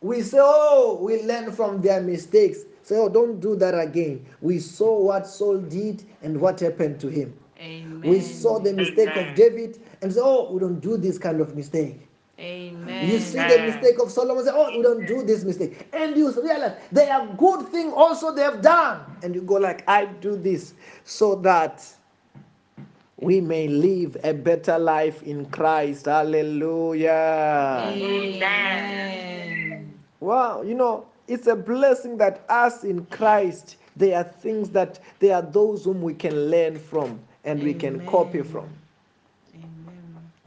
[0.00, 2.60] we say, Oh, we learn from their mistakes.
[2.84, 4.24] Say, Oh, don't do that again.
[4.40, 7.34] We saw what Saul did and what happened to him.
[7.60, 8.08] Amen.
[8.08, 11.56] We saw the mistake of David and say, Oh, we don't do this kind of
[11.56, 12.06] mistake.
[12.38, 13.08] Amen.
[13.08, 15.88] You see the mistake of Solomon, say, Oh, we don't do this mistake.
[15.92, 19.00] And you realize they are good thing also they have done.
[19.22, 21.86] And you go like, I do this so that
[23.18, 26.06] we may live a better life in Christ.
[26.06, 27.84] Hallelujah.
[27.86, 29.94] Amen.
[30.20, 35.36] Wow, you know, it's a blessing that us in Christ, there are things that there
[35.36, 38.68] are those whom we can learn from and we can copy from.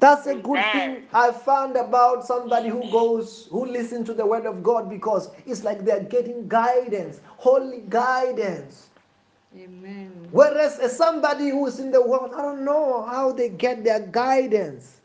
[0.04, 0.16] Amen.
[0.16, 4.46] That's a good thing I found about somebody who goes, who listens to the word
[4.46, 8.90] of God because it's like they're getting guidance, holy guidance.
[9.56, 10.28] Amen.
[10.32, 14.00] Whereas as somebody who is in the world, I don't know how they get their
[14.02, 15.02] guidance.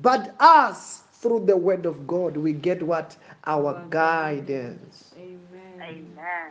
[0.00, 3.16] But us, through the word of God, we get what?
[3.46, 5.14] Our Our guidance.
[5.16, 5.80] Amen.
[5.80, 6.50] Amen.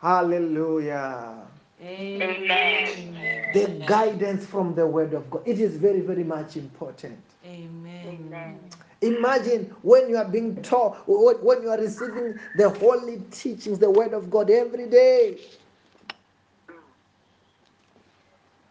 [0.00, 1.46] Hallelujah.
[1.82, 3.50] Amen.
[3.52, 5.42] The guidance from the word of God.
[5.46, 7.18] It is very, very much important.
[7.44, 8.18] Amen.
[8.28, 8.60] Amen.
[9.02, 13.90] Imagine when you are being taught, when when you are receiving the holy teachings, the
[13.90, 15.38] word of God every day.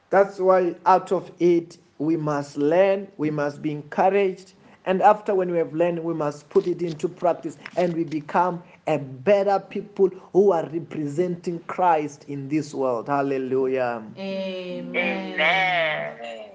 [0.10, 4.54] That's why out of it, we must learn, we must be encouraged.
[4.86, 8.62] And after when we have learned, we must put it into practice and we become
[8.88, 13.08] a better people who are representing Christ in this world.
[13.08, 14.04] Hallelujah.
[14.18, 15.34] Amen.
[15.34, 16.46] Amen.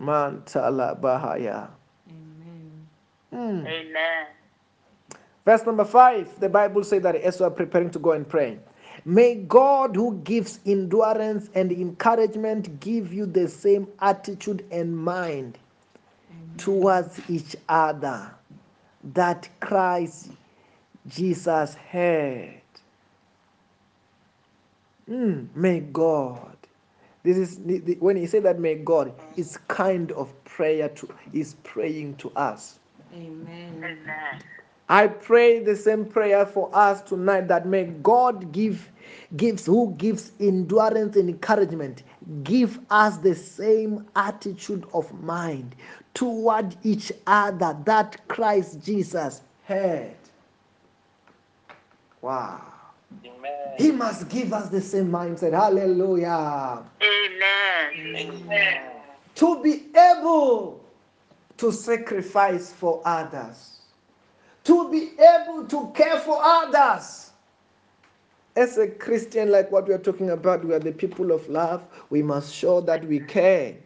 [0.00, 1.68] Mantala Bahaya.
[3.32, 3.66] Amen.
[3.66, 4.26] Amen.
[5.44, 8.58] Verse number five, the Bible says that as we are preparing to go and pray,
[9.04, 15.58] may God who gives endurance and encouragement give you the same attitude and mind
[16.30, 16.56] Amen.
[16.58, 18.30] towards each other
[19.14, 20.30] that Christ
[21.08, 22.60] Jesus heard.
[25.08, 26.56] Mm, may God.
[27.22, 27.60] This is
[27.98, 32.78] when he said that may God is kind of prayer to is praying to us.
[33.14, 33.74] Amen.
[33.76, 34.42] Amen.
[34.88, 38.90] I pray the same prayer for us tonight that may God give
[39.36, 42.02] gives who gives endurance and encouragement
[42.42, 45.74] give us the same attitude of mind
[46.14, 50.14] toward each other that Christ Jesus had.
[52.22, 52.60] Wow.
[53.24, 53.74] Amen.
[53.78, 55.52] He must give us the same mindset.
[55.52, 56.84] Hallelujah.
[57.02, 58.16] Amen.
[58.16, 58.82] Amen.
[59.36, 60.84] To be able
[61.56, 63.80] to sacrifice for others,
[64.64, 67.30] to be able to care for others.
[68.56, 71.82] As a Christian, like what we are talking about, we are the people of love.
[72.10, 73.76] We must show that we care.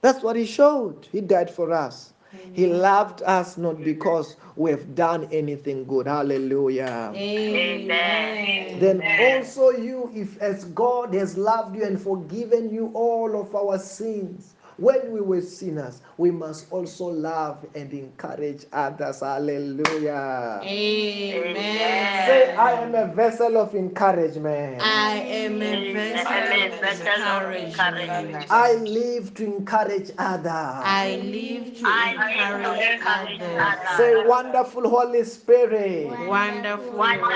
[0.00, 1.08] That's what He showed.
[1.10, 2.12] He died for us.
[2.52, 6.06] He loved us not because we have done anything good.
[6.06, 7.12] Hallelujah.
[7.14, 8.78] Amen.
[8.80, 13.78] Then also you, if as God has loved you and forgiven you all of our
[13.78, 19.20] sins, when we were sinners, we must also love and encourage others.
[19.20, 20.60] Hallelujah.
[20.64, 22.26] Amen.
[22.26, 24.80] Say, I am a vessel of encouragement.
[24.82, 27.74] I am a vessel I am a of vessel of encouragement.
[27.74, 28.46] encouragement.
[28.50, 30.46] I live to encourage others.
[30.46, 33.60] I live to I live to encourage encourage others.
[33.60, 33.96] others.
[33.96, 37.30] Say, wonderful Holy Spirit, Wonderful Wonderful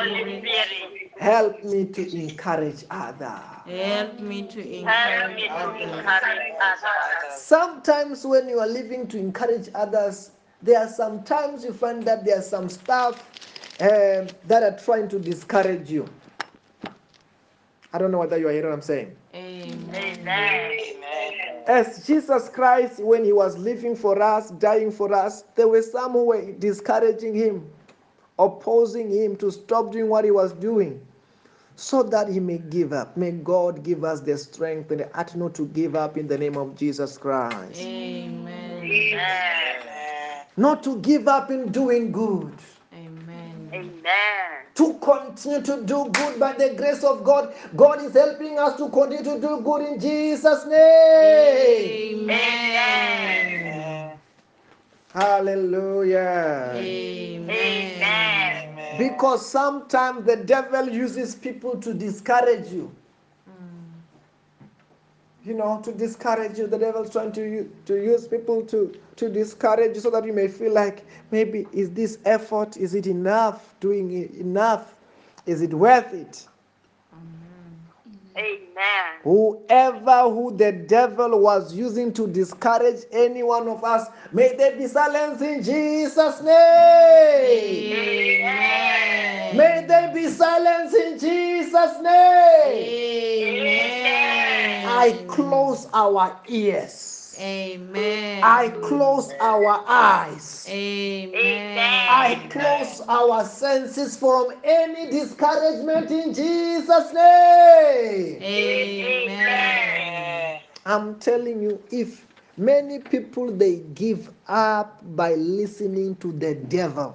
[0.00, 3.57] Holy Holy Spirit, Spirit, help me to encourage others.
[3.68, 7.40] Help me to help me encourage to encourage others.
[7.40, 10.30] Sometimes when you are living to encourage others,
[10.62, 13.22] there are sometimes you find that there are some stuff
[13.80, 16.08] um, that are trying to discourage you.
[17.92, 19.16] I don't know whether you are hearing what I'm saying.
[19.34, 20.28] Amen.
[20.28, 21.64] Amen.
[21.66, 26.12] As Jesus Christ, when he was living for us, dying for us, there were some
[26.12, 27.70] who were discouraging him,
[28.38, 31.06] opposing him to stop doing what he was doing,
[31.78, 33.16] so that he may give up.
[33.16, 36.36] May God give us the strength and the heart not to give up in the
[36.36, 37.80] name of Jesus Christ.
[37.80, 38.82] Amen.
[38.82, 40.44] Amen.
[40.56, 42.52] Not to give up in doing good.
[42.92, 43.70] Amen.
[43.72, 44.64] Amen.
[44.74, 47.54] to continue to do good by the grace of God.
[47.76, 52.28] God is helping us to continue to do good in Jesus' name.
[52.28, 54.18] Amen.
[55.12, 56.72] Hallelujah.
[56.74, 57.50] Amen.
[57.50, 58.37] Amen.
[58.98, 62.90] Because sometimes the devil uses people to discourage you.
[65.44, 66.66] You know, to discourage you.
[66.66, 70.48] The devil's trying to to use people to, to discourage you so that you may
[70.48, 73.74] feel like maybe is this effort, is it enough?
[73.80, 74.94] Doing it enough?
[75.46, 76.46] Is it worth it?
[78.38, 79.18] Amen.
[79.24, 84.86] Whoever who the devil was using to discourage any one of us, may they be
[84.86, 87.96] silenced in Jesus' name.
[88.46, 89.56] Amen.
[89.56, 92.78] May they be silenced in Jesus' name.
[93.64, 94.86] Amen.
[94.86, 97.07] I close our ears.
[97.38, 98.42] Amen.
[98.42, 100.66] I close our eyes.
[100.68, 101.78] Amen.
[102.10, 108.42] I close our senses from any discouragement in Jesus' name.
[108.42, 110.60] Amen.
[110.86, 112.26] I'm telling you, if
[112.56, 117.14] many people they give up by listening to the devil,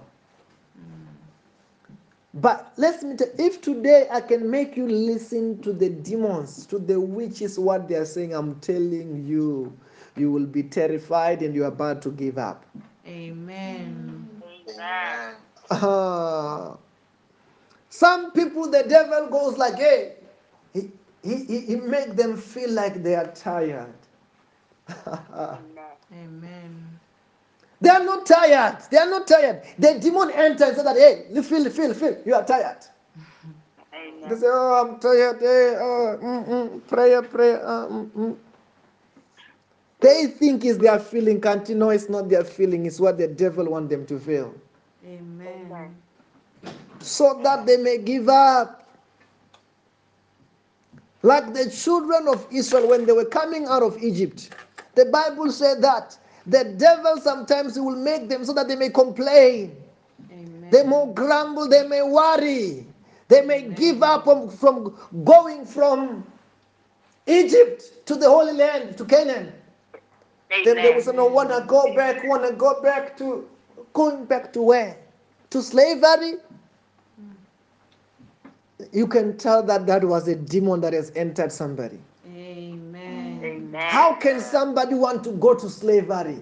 [2.35, 6.79] But let me tell if today I can make you listen to the demons, to
[6.79, 9.71] the witches, what they are saying, I'm telling you,
[10.15, 12.65] you will be terrified and you're about to give up.
[13.07, 14.29] Amen.
[14.69, 15.35] Amen.
[15.71, 16.77] Ah.
[17.89, 20.15] some people, the devil goes like, hey,
[20.73, 20.91] he,
[21.23, 23.93] he, he, he make them feel like they are tired.
[25.07, 25.57] Amen.
[26.13, 26.99] Amen.
[27.81, 28.77] they are not tired.
[28.91, 29.63] They are not tired.
[29.79, 32.85] The demon enters and says that, hey, you feel, feel, feel, you are tired.
[34.27, 35.39] They say, oh, I'm tired.
[35.39, 37.65] Hey, oh, mm, mm, prayer, prayer.
[37.65, 38.37] Uh, mm, mm.
[40.03, 41.39] They think it's their feeling.
[41.39, 42.85] Can't you know it's not their feeling?
[42.85, 44.53] It's what the devil want them to feel.
[45.07, 45.95] Amen.
[46.99, 48.85] so that they may give up.
[51.21, 54.49] Like the children of Israel when they were coming out of Egypt,
[54.95, 59.73] the Bible said that the devil sometimes will make them so that they may complain,
[60.29, 60.67] Amen.
[60.69, 62.85] they may grumble, they may worry,
[63.29, 66.25] they may give up from, from going from
[67.25, 69.53] Egypt to the Holy Land, to Canaan.
[70.63, 73.47] Then there was say, No, wanna go back, wanna go back to
[73.93, 74.97] going back to where?
[75.51, 76.35] To slavery?
[77.19, 77.33] Mm.
[78.91, 81.99] You can tell that that was a demon that has entered somebody.
[82.27, 83.41] Amen.
[83.43, 83.89] Amen.
[83.89, 86.39] How can somebody want to go to slavery?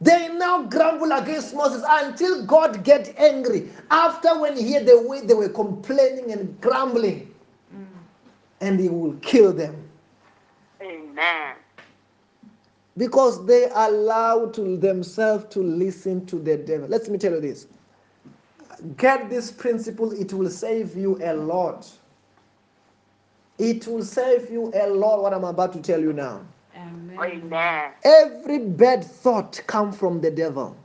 [0.00, 3.70] They now grumble against Moses until God get angry.
[3.90, 7.34] After when he hear the way they were complaining and grumbling,
[7.74, 7.86] mm.
[8.60, 9.86] and he will kill them
[10.82, 11.56] Amen.
[12.96, 16.88] Because they allow to themselves to listen to the devil.
[16.88, 17.66] Let me tell you this.
[18.96, 21.90] Get this principle, it will save you a lot.
[23.58, 26.42] It will save you a lot what I'm about to tell you now.
[26.76, 27.18] Amen.
[27.18, 27.92] Amen.
[28.04, 30.76] Every bad thought come from the devil.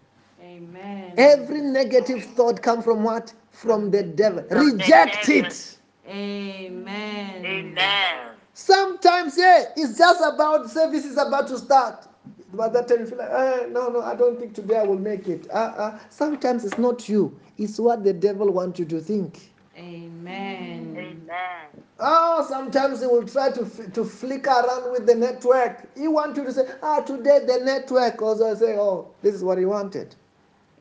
[0.42, 1.14] Amen.
[1.18, 3.34] Every negative thought come from what?
[3.52, 4.44] From the devil.
[4.44, 5.46] From the Reject devil.
[5.46, 5.78] it.
[6.08, 7.46] Amen.
[7.46, 8.32] Amen.
[8.54, 12.08] Sometimes, yeah, it's just about service is about to start.
[12.54, 14.98] By that time, you feel like, eh, no, no, I don't think today I will
[15.00, 15.48] make it.
[15.50, 17.38] Uh, uh, sometimes it's not you.
[17.58, 19.52] It's what the devil wants you to think.
[19.78, 20.96] Amen.
[20.98, 21.84] Amen.
[22.00, 25.88] Oh, sometimes he will try to, to flicker around with the network.
[25.98, 28.22] He wants you to say, ah, today the network.
[28.22, 30.16] Also, I say, oh, this is what he wanted.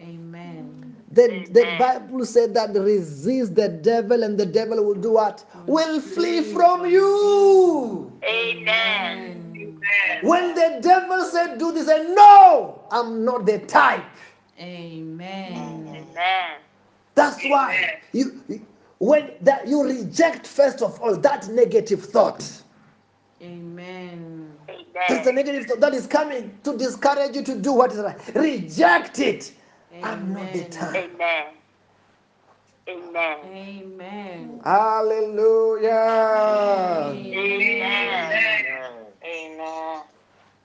[0.00, 0.69] Amen.
[1.10, 5.44] The, the Bible said that resist the devil and the devil will do what?
[5.66, 8.12] Will flee from you.
[8.24, 9.78] Amen.
[10.22, 14.04] When the devil said do this, say, no, I'm not the type.
[14.60, 15.88] Amen.
[15.88, 16.58] Amen.
[17.14, 18.66] That's why you you-
[18.98, 22.62] when that you reject first of all that negative thought.
[23.42, 24.52] Amen.
[25.08, 28.34] That's the negative thought that is coming to discourage you to do what is right.
[28.34, 29.52] Reject it.
[29.92, 31.10] I'm not the Amen.
[31.14, 31.46] Amen.
[32.88, 33.38] Amen.
[33.44, 34.60] Amen.
[34.64, 35.90] Hallelujah.
[37.12, 38.32] Amen.
[39.24, 40.02] Amen.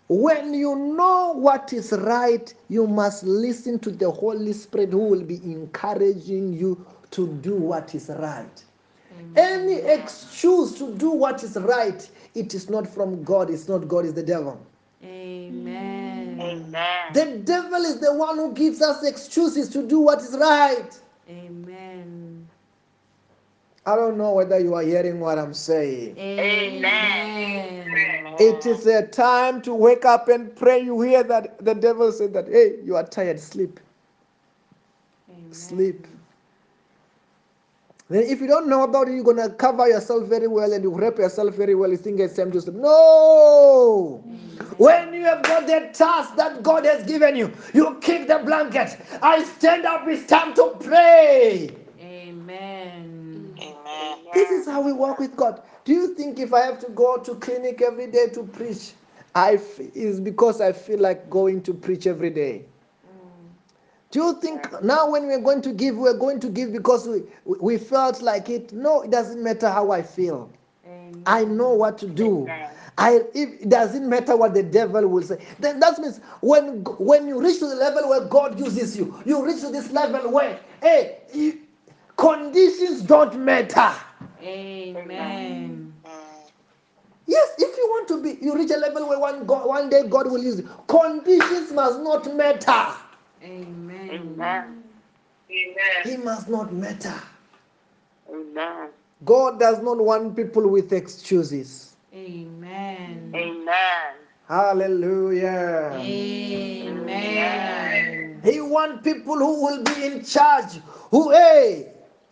[0.08, 5.24] When you know what is right, you must listen to the Holy Spirit who will
[5.24, 8.64] be encouraging you to do what is right.
[9.36, 14.06] Any excuse to do what is right, it is not from God, it's not God,
[14.06, 14.64] it's the devil.
[15.04, 16.05] Amen.
[16.40, 17.14] Amen.
[17.14, 20.90] The devil is the one who gives us excuses to do what is right.
[21.30, 22.48] Amen.
[23.86, 26.18] I don't know whether you are hearing what I'm saying.
[26.18, 27.86] Amen.
[28.40, 30.80] It is a time to wake up and pray.
[30.80, 33.80] You hear that the devil said that, hey, you are tired, sleep.
[35.52, 36.08] Sleep.
[38.10, 40.92] Then if you don't know about it, you're gonna cover yourself very well and you
[40.92, 41.90] wrap yourself very well.
[41.92, 42.76] You think it's time to sleep.
[42.76, 44.24] No.
[44.28, 44.84] Mm-hmm.
[44.84, 48.98] When you have got that task that God has given you, you kick the blanket.
[49.24, 50.08] I stand up.
[50.08, 51.72] It's time to pray.
[52.00, 53.56] Amen.
[53.60, 54.18] Amen.
[54.34, 55.64] This is how we work with God.
[55.86, 58.94] Do you think if I have to go to clinic every day to preach,
[59.36, 62.66] I f- is because I feel like going to preach every day?
[64.16, 67.24] Do you think now when we're going to give, we're going to give because we,
[67.44, 68.72] we felt like it?
[68.72, 70.50] No, it doesn't matter how I feel.
[70.88, 71.22] Amen.
[71.26, 72.44] I know what to do.
[72.44, 72.70] Amen.
[72.98, 75.46] I if it doesn't matter what the devil will say.
[75.60, 79.46] Then that means when when you reach to the level where God uses you, you
[79.46, 81.60] reach to this level where hey, you-
[82.16, 83.92] conditions don't matter.
[84.42, 85.92] Amen.
[87.28, 90.08] Yes, if you want to be, you reach a level where one God, one day
[90.08, 90.70] God will use you.
[90.88, 92.96] Conditions must not matter.
[93.46, 94.10] Amen.
[94.10, 94.84] Amen.
[96.04, 97.14] He must not matter.
[98.30, 98.90] Amen.
[99.24, 101.96] God does not want people with excuses.
[102.14, 103.32] Amen.
[103.36, 104.16] Amen.
[104.48, 105.92] Hallelujah.
[105.96, 107.56] Amen.
[108.44, 110.80] He wants people who will be in charge.
[111.12, 111.92] Who, hey,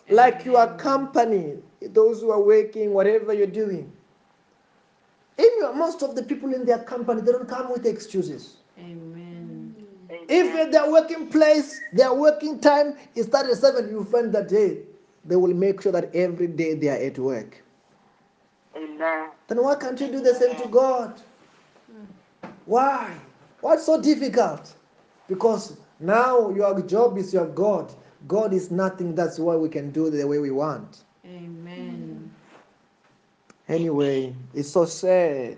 [0.09, 3.91] like your company, those who are working, whatever you're doing.
[5.37, 8.57] In your, most of the people in their company, they don't come with excuses.
[10.29, 10.47] Amen.
[10.47, 14.79] If at their working place, their working time is 37, you find that day
[15.25, 17.63] they will make sure that every day they are at work.
[18.75, 19.29] Amen.
[19.47, 21.21] Then why can't you do the same to God?
[22.65, 23.15] Why?
[23.61, 24.73] What's so difficult?
[25.27, 27.93] Because now your job is your God.
[28.27, 29.15] God is nothing.
[29.15, 31.03] That's why we can do the way we want.
[31.25, 32.31] Amen.
[33.67, 35.57] Anyway, it's so sad.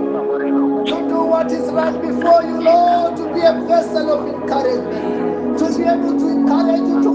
[0.89, 5.77] to do what is right before you, Lord, to be a vessel of encouragement, to
[5.77, 7.14] be able to encourage you, to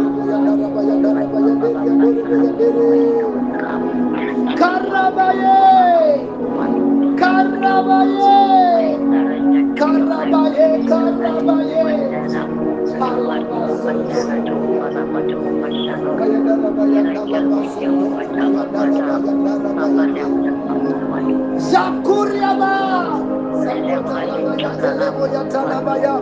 [25.21, 26.15] Yandelebo Yatalabaya,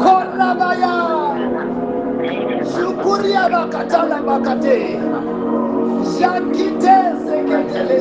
[0.00, 0.94] Korabaya,
[2.64, 4.78] Shukuriaba Katala Bakate,
[6.18, 7.98] Shakite Seketele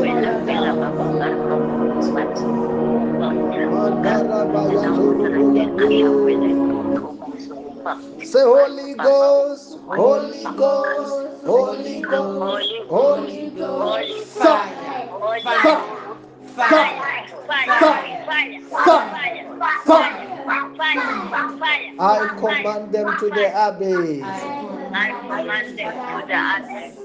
[8.24, 8.87] Say Holy
[22.00, 24.24] I command them to the abyss.
[24.24, 26.98] I command them to the others.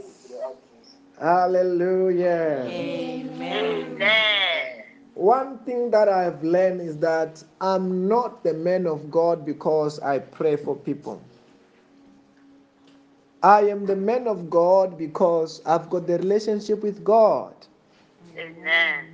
[1.18, 2.64] Hallelujah.
[2.66, 3.86] Amen.
[3.92, 4.84] Amen.
[5.14, 10.18] One thing that I've learned is that I'm not the man of God because I
[10.18, 11.22] pray for people.
[13.42, 17.54] I am the man of God because I've got the relationship with God.
[18.36, 19.04] Amen.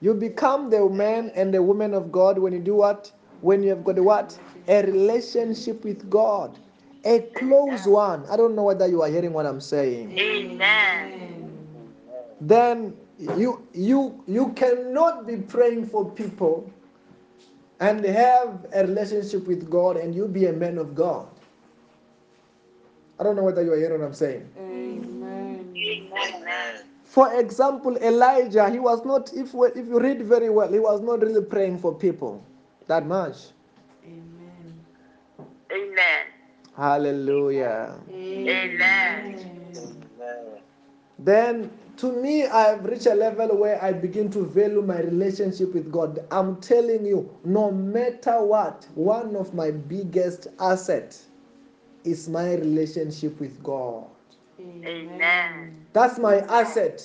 [0.00, 3.10] You become the man and the woman of God when you do what?
[3.40, 4.38] When you have got a what?
[4.68, 6.58] A relationship with God.
[7.04, 8.24] A close one.
[8.30, 10.18] I don't know whether you are hearing what I'm saying.
[10.18, 11.58] Amen.
[12.40, 16.70] Then you you you cannot be praying for people
[17.80, 21.28] and have a relationship with God and you be a man of God.
[23.20, 24.48] I don't know whether you are hearing what I'm saying.
[24.58, 25.74] Amen.
[25.76, 26.84] Amen.
[27.04, 31.20] For example, Elijah, he was not, if, if you read very well, he was not
[31.20, 32.44] really praying for people
[32.88, 33.36] that much.
[34.04, 34.84] Amen.
[35.70, 36.26] Amen.
[36.76, 37.94] Hallelujah.
[38.10, 39.58] Amen.
[41.18, 45.90] Then, to me, I've reached a level where I begin to value my relationship with
[45.90, 46.20] God.
[46.30, 51.26] I'm telling you, no matter what, one of my biggest assets
[52.04, 54.06] is my relationship with God.
[54.60, 55.86] Amen.
[55.92, 57.04] That's my asset.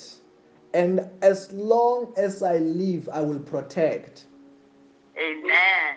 [0.72, 4.26] And as long as I live, I will protect.
[5.18, 5.96] Amen.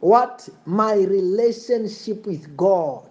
[0.00, 3.08] What my relationship with God,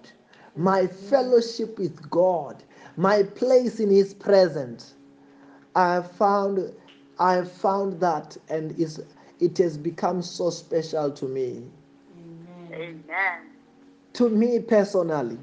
[0.55, 2.63] my fellowship with God,
[2.95, 4.93] my place in His presence.
[5.76, 6.74] I found,
[7.20, 9.01] I found that, and is
[9.39, 11.63] it has become so special to me,
[12.72, 12.74] Amen.
[12.74, 13.39] Amen.
[14.13, 15.38] to me personally.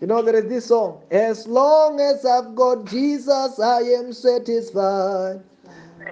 [0.00, 1.02] You know, there is this song.
[1.10, 5.40] As long as I've got Jesus, I am satisfied.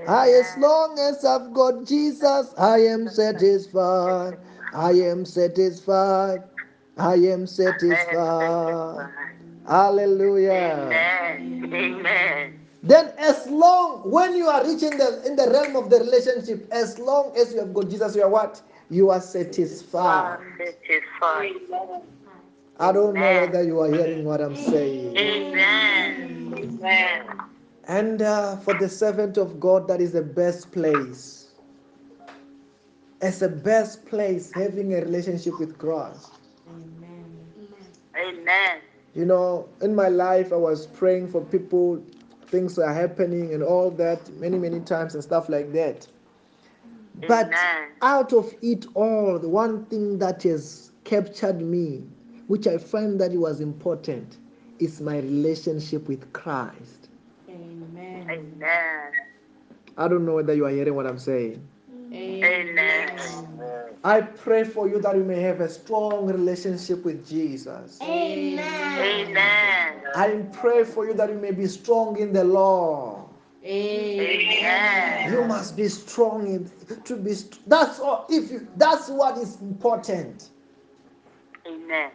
[0.08, 4.38] I, as long as I've got Jesus, I am satisfied.
[4.72, 6.42] I am satisfied.
[6.96, 9.10] I am satisfied.
[9.66, 10.88] Hallelujah.
[11.32, 11.74] Amen.
[11.74, 12.60] Amen.
[12.82, 16.98] Then, as long when you are reaching the in the realm of the relationship, as
[16.98, 18.62] long as you have got Jesus, you are what?
[18.90, 20.38] You are satisfied.
[20.56, 22.02] Satisfied.
[22.78, 25.16] I don't know whether you are hearing what I'm saying.
[25.16, 26.54] Amen.
[26.54, 27.55] Amen.
[27.88, 31.52] And uh, for the servant of God, that is the best place.
[33.22, 36.32] It's the best place having a relationship with Christ.
[36.68, 37.24] Amen.
[38.16, 38.80] Amen.
[39.14, 42.02] You know, in my life, I was praying for people,
[42.48, 46.06] things are happening and all that many, many times and stuff like that.
[47.26, 47.50] But
[48.02, 52.04] out of it all, the one thing that has captured me,
[52.46, 54.36] which I find that it was important,
[54.78, 57.05] is my relationship with Christ.
[58.28, 58.62] Amen.
[58.62, 59.12] Amen.
[59.96, 61.66] I don't know whether you are hearing what I'm saying.
[62.12, 63.18] Amen.
[64.04, 67.98] I pray for you that you may have a strong relationship with Jesus.
[68.02, 70.02] Amen.
[70.14, 73.24] I pray for you that you may be strong in the Lord.
[73.64, 75.32] Amen.
[75.32, 76.70] You must be strong in
[77.04, 77.34] to be.
[77.66, 78.26] That's all.
[78.28, 80.50] If you, that's what is important.
[81.66, 82.10] Amen.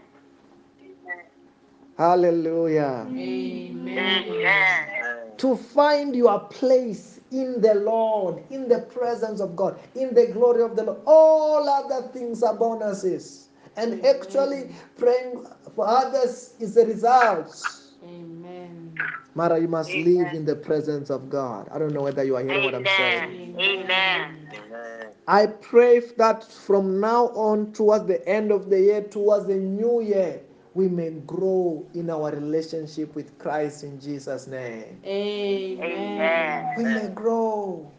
[2.02, 3.06] Hallelujah.
[3.08, 4.24] Amen.
[4.28, 5.38] Amen.
[5.38, 10.64] To find your place in the Lord, in the presence of God, in the glory
[10.64, 11.02] of the Lord.
[11.06, 13.50] All other things are bonuses.
[13.78, 15.46] And actually, praying
[15.76, 17.92] for others is the results.
[18.04, 18.98] Amen.
[19.36, 20.24] Mara, you must Amen.
[20.24, 21.70] live in the presence of God.
[21.72, 23.56] I don't know whether you are hearing what I'm saying.
[23.60, 24.50] Amen.
[24.56, 25.08] Amen.
[25.28, 30.02] I pray that from now on, towards the end of the year, towards the new
[30.02, 30.42] year,
[30.74, 35.02] we may grow in our relationship with Christ in Jesus' name.
[35.06, 36.74] Amen.
[36.78, 37.92] We may grow.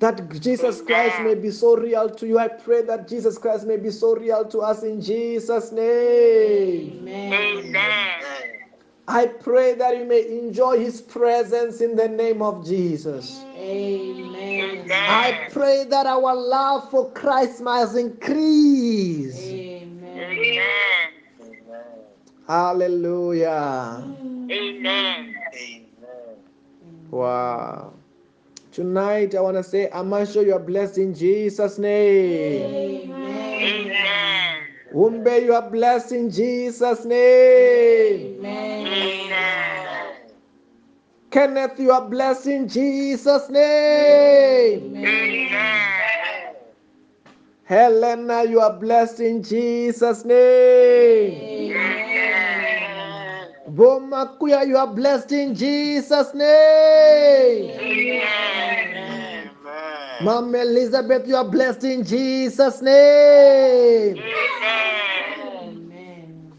[0.00, 2.38] That Jesus Christ may be so real to you.
[2.38, 7.06] I pray that Jesus Christ may be so real to us in Jesus' name.
[7.06, 7.32] Amen.
[7.32, 8.20] Amen.
[9.08, 13.40] I pray that you may enjoy His presence in the name of Jesus.
[13.56, 14.88] Amen.
[14.90, 19.49] I pray that our love for Christ must increase.
[20.40, 21.10] Amen.
[22.46, 24.02] Hallelujah.
[24.50, 25.36] Amen.
[27.10, 27.92] Wow.
[28.72, 33.10] Tonight, I want to say, I must show you are blessed in Jesus' name.
[33.10, 33.62] Amen.
[33.62, 34.56] Amen.
[34.94, 38.38] Umbe, you are blessed in Jesus' name.
[38.38, 38.86] Amen.
[38.86, 40.16] Amen.
[41.30, 44.96] Kenneth, you are blessed in Jesus' name.
[44.96, 45.99] Amen.
[47.70, 51.76] Helena, you are blessed in Jesus' name.
[51.76, 53.48] Amen.
[53.70, 57.70] Bomakuya, you are blessed in Jesus' name.
[57.78, 59.50] Amen.
[60.24, 64.16] Mom Elizabeth, you are blessed in Jesus' name.
[65.62, 66.52] Amen.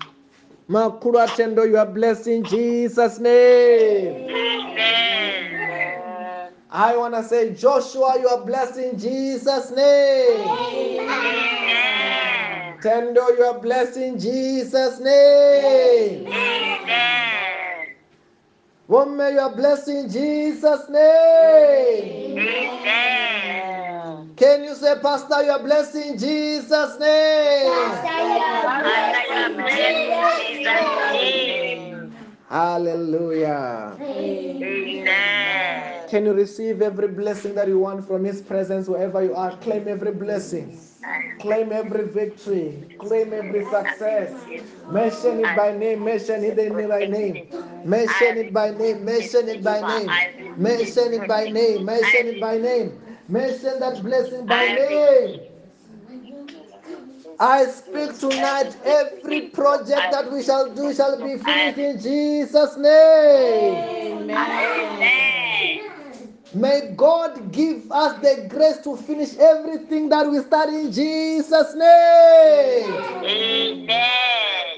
[0.69, 4.29] Makura Tendo, you are blessed in Jesus' name.
[4.31, 5.10] Amen.
[6.73, 10.47] I want to say, Joshua, you are blessed in Jesus' name.
[10.47, 11.51] Amen.
[12.81, 16.27] Tendo, you are blessed in Jesus' name.
[16.27, 17.87] Amen.
[18.87, 22.39] Woman, you are blessed in Jesus' name.
[22.39, 24.33] Amen.
[24.37, 27.67] Can you say, Pastor, you are blessed in Jesus' name?
[32.51, 33.95] Hallelujah.
[34.01, 36.09] Amen.
[36.09, 39.55] Can you receive every blessing that you want from His presence wherever you are?
[39.59, 40.77] Claim every blessing.
[41.39, 42.97] Claim every victory.
[42.99, 44.33] Claim every success.
[44.89, 46.03] Mention it by name.
[46.03, 47.47] Mention it by name.
[47.85, 49.05] Mention it by name.
[49.05, 50.17] Mention it by name.
[50.57, 51.85] Mention it by name.
[51.85, 52.99] Mention it by name.
[53.29, 55.39] Mention that blessing by name.
[57.41, 64.29] I speak tonight, every project that we shall do shall be finished in Jesus' name.
[64.29, 65.01] Amen.
[66.53, 72.93] May God give us the grace to finish everything that we start in Jesus' name.
[73.25, 73.89] Amen.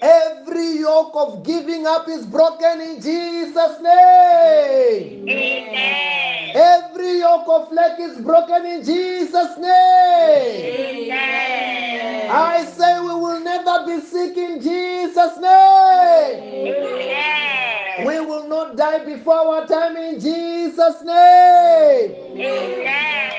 [0.01, 5.27] Every yoke of giving up is broken in Jesus' name.
[5.27, 6.42] Amen.
[6.55, 11.09] Every yoke of lack is broken in Jesus' name.
[11.09, 12.29] Amen.
[12.31, 16.67] I say we will never be sick in Jesus' name.
[16.67, 18.05] Amen.
[18.05, 22.15] We will not die before our time in Jesus' name.
[22.37, 23.31] Amen.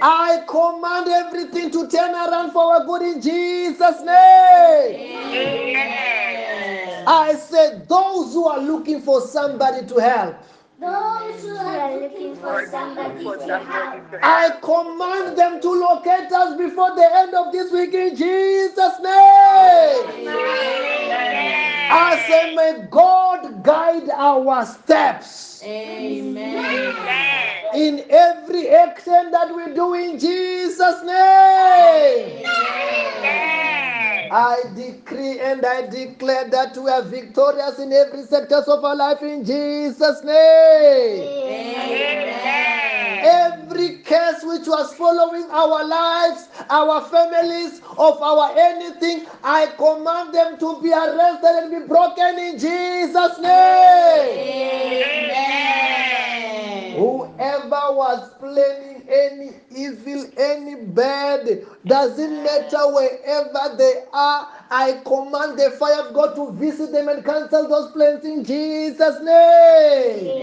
[0.00, 4.94] I command everything to turn around for our good in Jesus' name.
[4.94, 7.04] Amen.
[7.06, 10.36] I said, those who are looking for somebody to help,
[10.80, 14.04] Those who are looking for somebody to help.
[14.22, 20.28] I command them to locate us before the end of this week in Jesus' name.
[21.90, 26.94] I say, may God guide our steps Amen.
[27.74, 32.44] in every action that we do in Jesus' name.
[34.30, 39.22] I decree and I declare that we are victorious in every sectors of our life
[39.22, 41.48] in Jesus' name.
[43.24, 50.58] Every curse which was following our lives, our families, of our anything, I command them
[50.58, 54.78] to be arrested and be broken in Jesus' name.
[56.98, 65.70] Whoever was planning any evil, any bad, doesn't matter wherever they are, I command the
[65.78, 70.37] fire of God to visit them and cancel those plans in Jesus' name.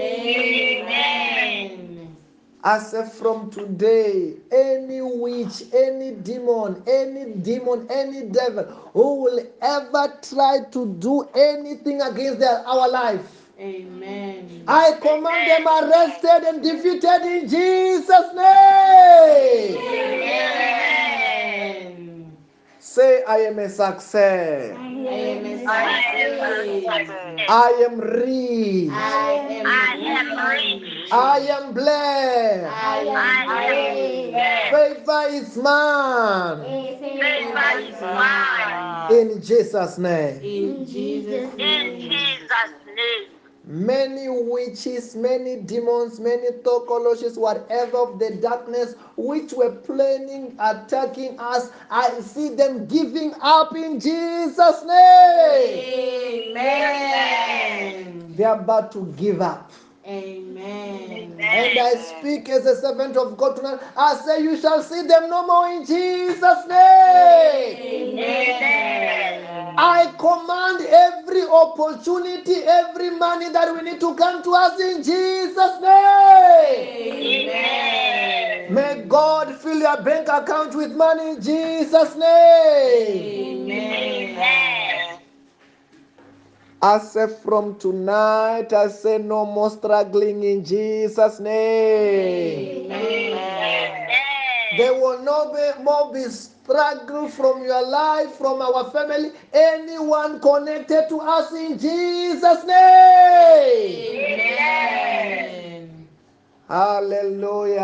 [2.65, 2.75] Amen.
[2.77, 8.63] I say from today, any witch, any demon, any demon, any devil
[8.93, 13.21] who will ever try to do anything against their, our life,
[13.59, 14.63] Amen.
[14.67, 19.77] I command them arrested and defeated in Jesus' name.
[19.77, 21.04] Amen.
[22.95, 24.77] Say, I am a success.
[24.77, 25.99] I am a I
[26.79, 27.45] success.
[27.49, 28.89] I am rich.
[28.89, 31.11] I am rich.
[31.11, 32.71] I am blessed.
[32.71, 33.51] I
[34.71, 34.95] am.
[34.95, 36.63] Favor is mine.
[36.63, 39.11] Favor is mine.
[39.11, 40.39] In Jesus' name.
[40.41, 41.99] In Jesus' In.
[41.99, 43.34] Jesus' name.
[43.67, 51.71] Many witches, many demons, many tokoloshes, whatever of the darkness which were planning attacking us,
[51.89, 56.53] I see them giving up in Jesus' name.
[56.53, 58.35] Amen.
[58.35, 59.71] They are about to give up.
[60.07, 61.37] Amen.
[61.41, 63.79] And I speak as a servant of God tonight.
[63.97, 68.13] I say, You shall see them no more in Jesus' name.
[68.13, 69.75] Amen.
[69.77, 75.81] I command every opportunity, every money that we need to come to us in Jesus'
[75.81, 77.49] name.
[77.49, 78.73] Amen.
[78.73, 83.71] May God fill your bank account with money in Jesus' name.
[83.71, 84.74] Amen.
[86.81, 92.91] I say from tonight, I say no more struggling in Jesus' name.
[92.91, 94.07] Amen.
[94.77, 101.07] There will no be more be struggle from your life, from our family, anyone connected
[101.09, 104.21] to us in Jesus' name.
[104.41, 106.07] Amen.
[106.67, 107.79] Hallelujah.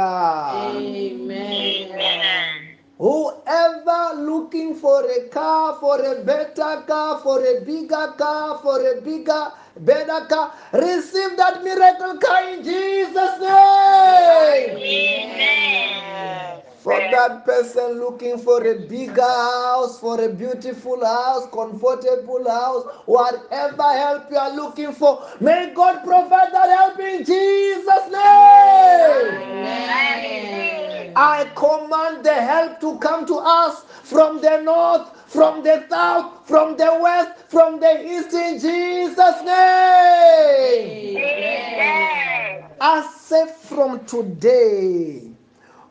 [0.75, 2.60] Amen.
[3.01, 9.01] Whoever looking for a car, for a better car, for a bigger car, for a
[9.01, 9.47] bigger,
[9.79, 14.77] better car, receive that miracle car in Jesus' name.
[14.77, 16.61] Amen.
[16.83, 23.93] For that person looking for a bigger house, for a beautiful house, comfortable house, whatever
[23.97, 29.41] help you are looking for, may God provide that help in Jesus' name.
[29.41, 30.80] Amen.
[31.15, 36.77] I command the help to come to us from the north, from the south, from
[36.77, 41.17] the west, from the east in Jesus' name.
[41.17, 42.63] Amen.
[42.79, 45.31] I say from today,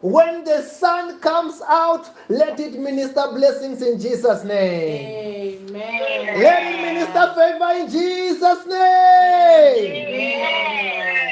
[0.01, 5.69] when the sun comes out, let it minister blessings in Jesus' name.
[5.71, 6.41] Amen.
[6.41, 10.07] Let it minister favor in Jesus' name.
[10.07, 11.30] Amen.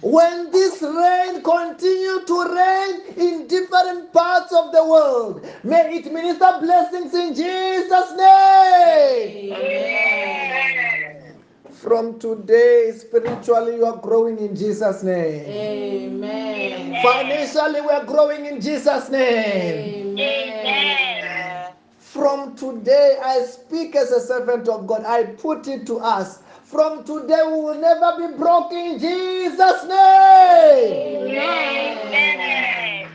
[0.00, 6.58] When this rain continue to rain in different parts of the world, may it minister
[6.60, 9.52] blessings in Jesus' name.
[9.54, 11.34] Amen.
[11.72, 15.44] From today, spiritually, you are growing in Jesus' name.
[15.50, 17.02] Amen.
[17.02, 20.16] Financially, we are growing in Jesus' name.
[20.18, 21.72] Amen.
[21.98, 25.04] From today, I speak as a servant of God.
[25.04, 26.38] I put it to us.
[26.68, 31.30] From today, we will never be broke in Jesus' name.
[31.30, 33.08] Amen.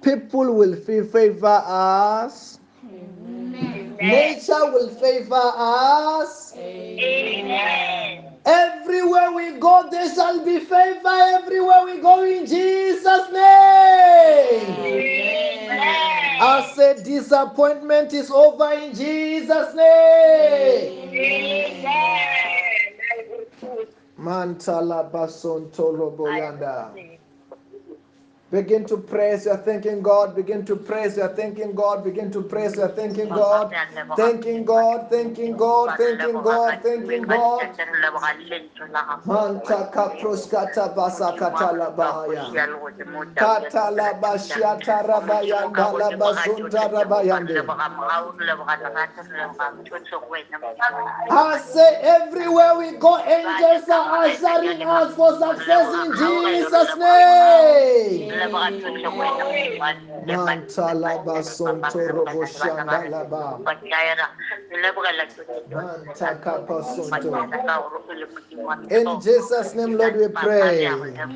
[0.00, 2.60] People will feel favor us.
[2.88, 3.96] Amen.
[3.96, 6.54] Nature will favor us.
[6.56, 8.29] Amen.
[8.46, 11.00] Everywhere we go, there shall be favor.
[11.06, 14.90] Everywhere we go, in Jesus' name.
[16.42, 21.10] I said, disappointment is over in Jesus' name.
[24.18, 27.19] Mantala bason tolo boyanda.
[28.50, 30.34] Begin to praise, you're thanking God.
[30.34, 32.02] Begin to praise, you're thanking God.
[32.02, 33.70] Begin to praise, you're thanking God.
[34.16, 37.76] Thanking God, thanking God, thanking God, thanking God.
[39.26, 42.50] Manta kaproskata basa katala bahaya.
[43.36, 47.66] Katala bashiata rabayanda la bazunta rabayande.
[51.30, 58.39] I say everywhere we go, angels are ushering us for success in Jesus' name.
[60.26, 63.60] Mantala basonto robo shanda laba.
[65.70, 67.48] Manta kapasonto.
[68.90, 70.86] In Jesus' name, Lord, we pray.
[70.86, 71.28] Amen.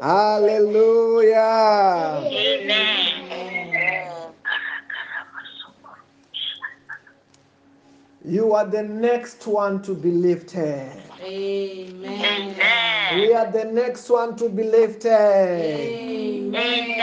[0.00, 1.38] Hallelujah.
[2.24, 4.32] Amen.
[8.24, 11.09] You are the next one to be lifted.
[11.22, 12.56] Amen.
[13.14, 15.10] We are the next one to be lifted.
[15.10, 17.00] Amen.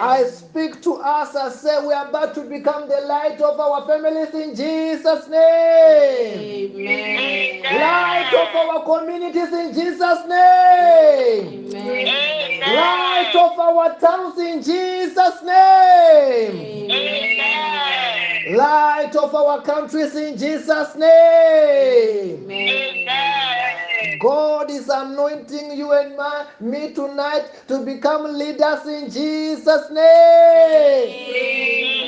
[0.00, 3.86] I speak to us, I say we are about to become the light of our
[3.86, 6.74] families in Jesus' name.
[6.74, 7.62] Amen.
[7.62, 11.74] Light of our communities in Jesus' name.
[11.74, 12.60] Amen.
[12.74, 16.56] Light of our towns in Jesus' name.
[16.90, 18.56] Amen.
[18.56, 22.50] Light of our countries in Jesus' name.
[22.50, 23.41] Amen.
[24.18, 31.34] God is anointing you and my, me tonight to become leaders in Jesus' name.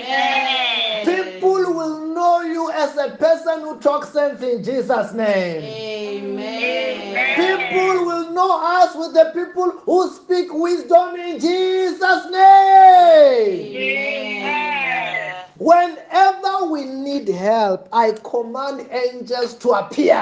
[0.05, 1.05] Amen.
[1.05, 5.63] People will know you as a person who talks sense in Jesus' name.
[5.63, 7.37] Amen.
[7.37, 13.77] People will know us with the people who speak wisdom in Jesus' name.
[13.77, 15.24] Amen.
[15.59, 20.17] Whenever we need help, I command angels to appear.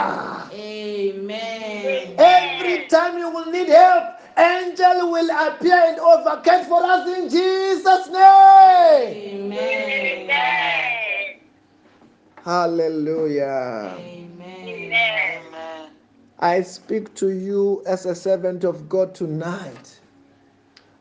[0.52, 2.14] Amen.
[2.18, 8.08] Every time you will need help, angel will appear and advocate for us in Jesus'
[8.08, 9.52] name.
[9.52, 11.38] Amen.
[12.44, 13.96] Hallelujah.
[13.98, 14.32] Amen.
[16.40, 20.00] I speak to you as a servant of God tonight.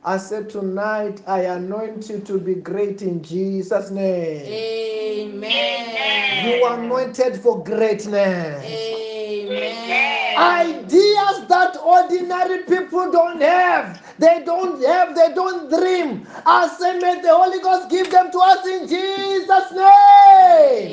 [0.04, 4.46] I said tonight, I anoint you to be great in Jesus' name.
[4.48, 6.58] Amen.
[6.60, 8.66] You are anointed for greatness.
[8.66, 10.38] Amen.
[10.40, 14.01] Ideas that ordinary people don't have.
[14.22, 16.28] They don't have, they don't dream.
[16.48, 20.92] I say, may the Holy Ghost give them to us in Jesus' name.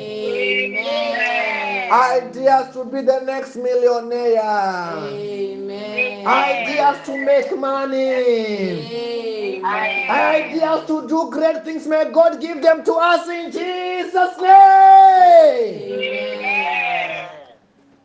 [0.75, 1.93] Amen.
[1.93, 4.41] Ideas to be the next millionaire.
[4.41, 6.27] Amen.
[6.27, 8.01] Ideas to make money.
[9.63, 10.11] Amen.
[10.11, 11.87] Ideas to do great things.
[11.87, 14.49] May God give them to us in Jesus' name.
[15.93, 16.68] Amen.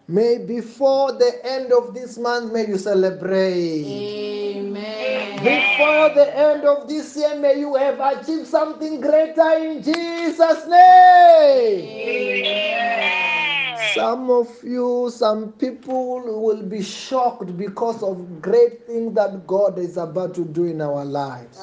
[0.06, 3.86] May before the end of this month, may you celebrate.
[3.86, 5.38] Amen.
[5.38, 11.88] Before the end of this year, may you have achieved something greater in Jesus' name.
[11.88, 13.78] Amen.
[13.94, 19.96] Some of you, some people will be shocked because of great things that God is
[19.96, 21.58] about to do in our lives.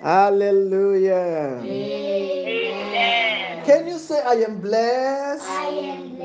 [0.00, 1.60] Hallelujah.
[1.64, 3.64] Amen.
[3.64, 5.42] Can you say, I am blessed?
[5.48, 6.18] I am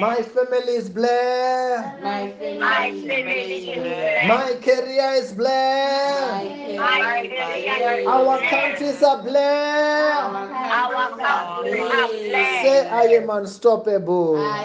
[0.00, 2.02] My family is blessed.
[2.02, 4.28] My family is blessed.
[4.28, 6.76] My career is blessed.
[6.78, 8.50] My career is Our blessed.
[8.50, 10.36] countries are blessed.
[10.36, 12.32] Our country is
[12.62, 14.36] Say, I am unstoppable.
[14.38, 14.62] I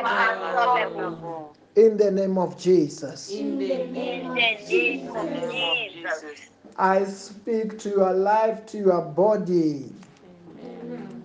[0.00, 1.45] am unstoppable.
[1.76, 3.30] In the name of Jesus.
[3.30, 6.50] In the name of Jesus.
[6.78, 9.92] I speak to your life, to your body.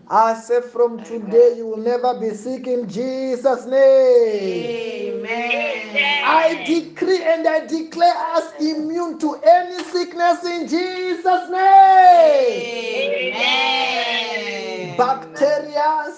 [0.10, 5.26] I say from today you will never be sick in Jesus' name.
[5.26, 6.24] Amen.
[6.26, 13.34] I decree and I declare us immune to any sickness in Jesus' name.
[13.36, 14.98] Amen.
[14.98, 16.14] Bacteria,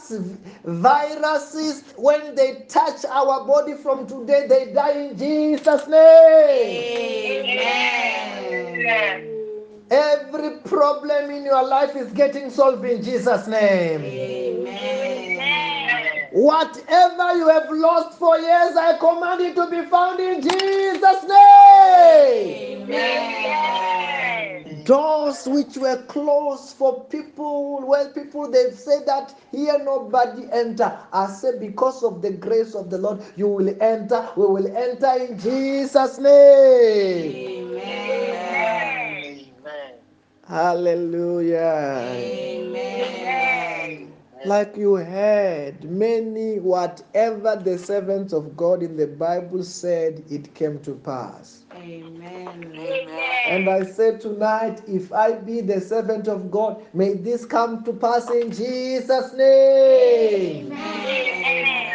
[0.66, 7.54] viruses, when they touch our body from today, they die in Jesus' name.
[7.58, 8.14] Amen.
[9.92, 14.02] Every problem in your life is getting solved in Jesus' name.
[14.02, 15.34] Amen.
[16.32, 22.90] Whatever you have lost for years, I command it to be found in Jesus' name.
[22.90, 24.23] Amen.
[24.86, 30.98] Doors which were closed for people, well, people they've said that here nobody enter.
[31.12, 34.30] I say because of the grace of the Lord, you will enter.
[34.36, 37.76] We will enter in Jesus' name.
[37.76, 39.46] Amen.
[39.66, 39.94] Amen.
[40.48, 42.06] Hallelujah.
[42.16, 43.03] Amen.
[44.46, 50.80] Like you heard, many, whatever the servants of God in the Bible said, it came
[50.80, 51.64] to pass.
[51.74, 53.08] Amen.
[53.48, 57.94] And I say tonight, if I be the servant of God, may this come to
[57.94, 60.74] pass in Jesus' name.
[60.74, 61.94] Amen.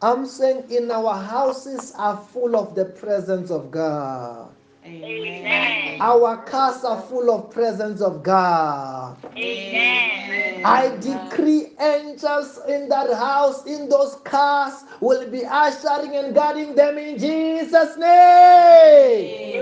[0.00, 4.55] I'm saying in our houses are full of the presence of God.
[4.86, 6.00] Amen.
[6.00, 9.16] Our cars are full of presence of God.
[10.64, 16.98] I decree angels in that house, in those cars, will be ushering and guarding them
[16.98, 19.56] in Jesus' name.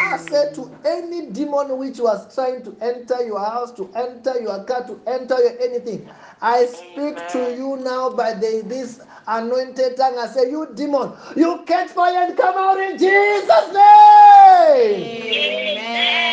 [0.00, 4.64] I said to any demon which was trying to enter your house, to enter your
[4.64, 6.08] car, to enter your anything,
[6.40, 10.18] I speak to you now by the, this anointed tongue.
[10.18, 15.04] I say, You demon, you catch fire and come out in Jesus' name.
[15.32, 16.24] Amen.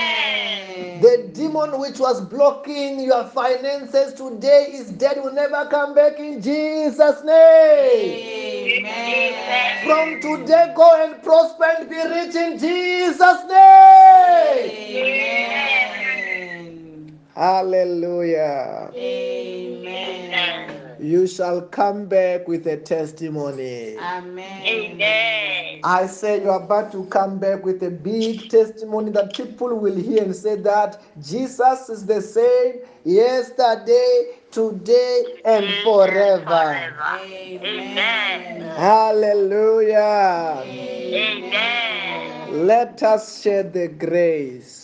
[1.01, 6.41] The demon which was blocking your finances today is dead, will never come back in
[6.41, 8.85] Jesus' name.
[8.85, 9.83] Amen.
[9.83, 14.69] From today, go and prosper and be rich in Jesus' name.
[14.95, 15.51] Amen.
[17.35, 18.91] Hallelujah.
[21.01, 23.97] You shall come back with a testimony.
[23.97, 24.61] Amen.
[24.67, 25.79] Amen.
[25.83, 30.23] I say you're about to come back with a big testimony that people will hear
[30.23, 36.93] and say that Jesus is the same yesterday, today, and mm, forever.
[37.01, 38.61] Amen.
[38.77, 40.61] Hallelujah.
[40.67, 42.67] Amen.
[42.67, 44.80] Let us share the grace.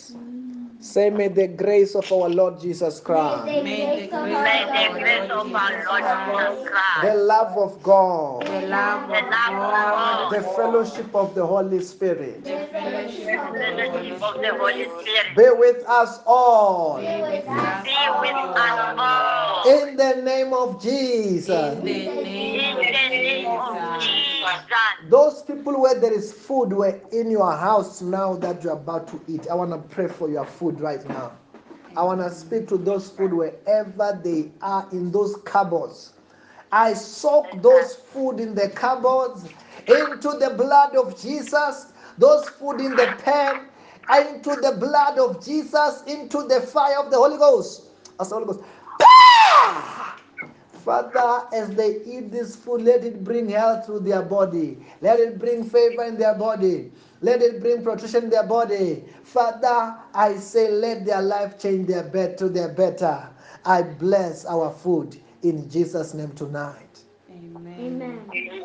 [0.80, 5.46] Say, may the grace of our Lord Jesus Christ, May the grace of our Lord
[5.46, 11.80] Jesus Christ, the love of God, the love of God, the fellowship of the Holy
[11.82, 13.54] Spirit the fellowship of
[14.40, 16.98] the Holy Spirit be with us all.
[16.98, 19.00] be with us be with us all.
[19.00, 19.78] all.
[19.82, 21.78] In the name of Jesus.
[21.78, 24.27] In the name the name of of Jesus.
[25.08, 29.20] Those people where there is food were in your house now that you're about to
[29.28, 29.48] eat.
[29.48, 31.32] I want to pray for your food right now.
[31.96, 36.12] I want to speak to those food wherever they are in those cupboards.
[36.70, 39.44] I soak those food in the cupboards
[39.86, 41.92] into the blood of Jesus.
[42.18, 43.68] Those food in the pan
[44.10, 47.82] into the blood of Jesus, into the fire of the Holy Ghost.
[48.18, 48.60] As the Holy Ghost.
[50.88, 54.78] Father, as they eat this food, let it bring health to their body.
[55.02, 56.90] Let it bring favor in their body.
[57.20, 59.04] Let it bring protection in their body.
[59.22, 63.28] Father, I say, let their life change their bed to their better.
[63.66, 66.87] I bless our food in Jesus' name tonight.
[67.78, 68.30] Amen.
[68.32, 68.62] Amen.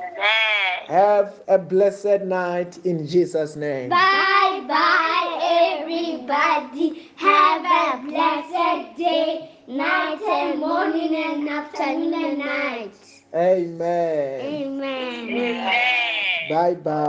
[0.87, 3.89] Have a blessed night in Jesus' name.
[3.89, 7.11] Bye bye, everybody.
[7.17, 12.91] Have a blessed day, night and morning and afternoon and night.
[13.35, 14.41] Amen.
[14.41, 15.29] Amen.
[15.29, 16.49] Amen.
[16.49, 17.03] Bye bye.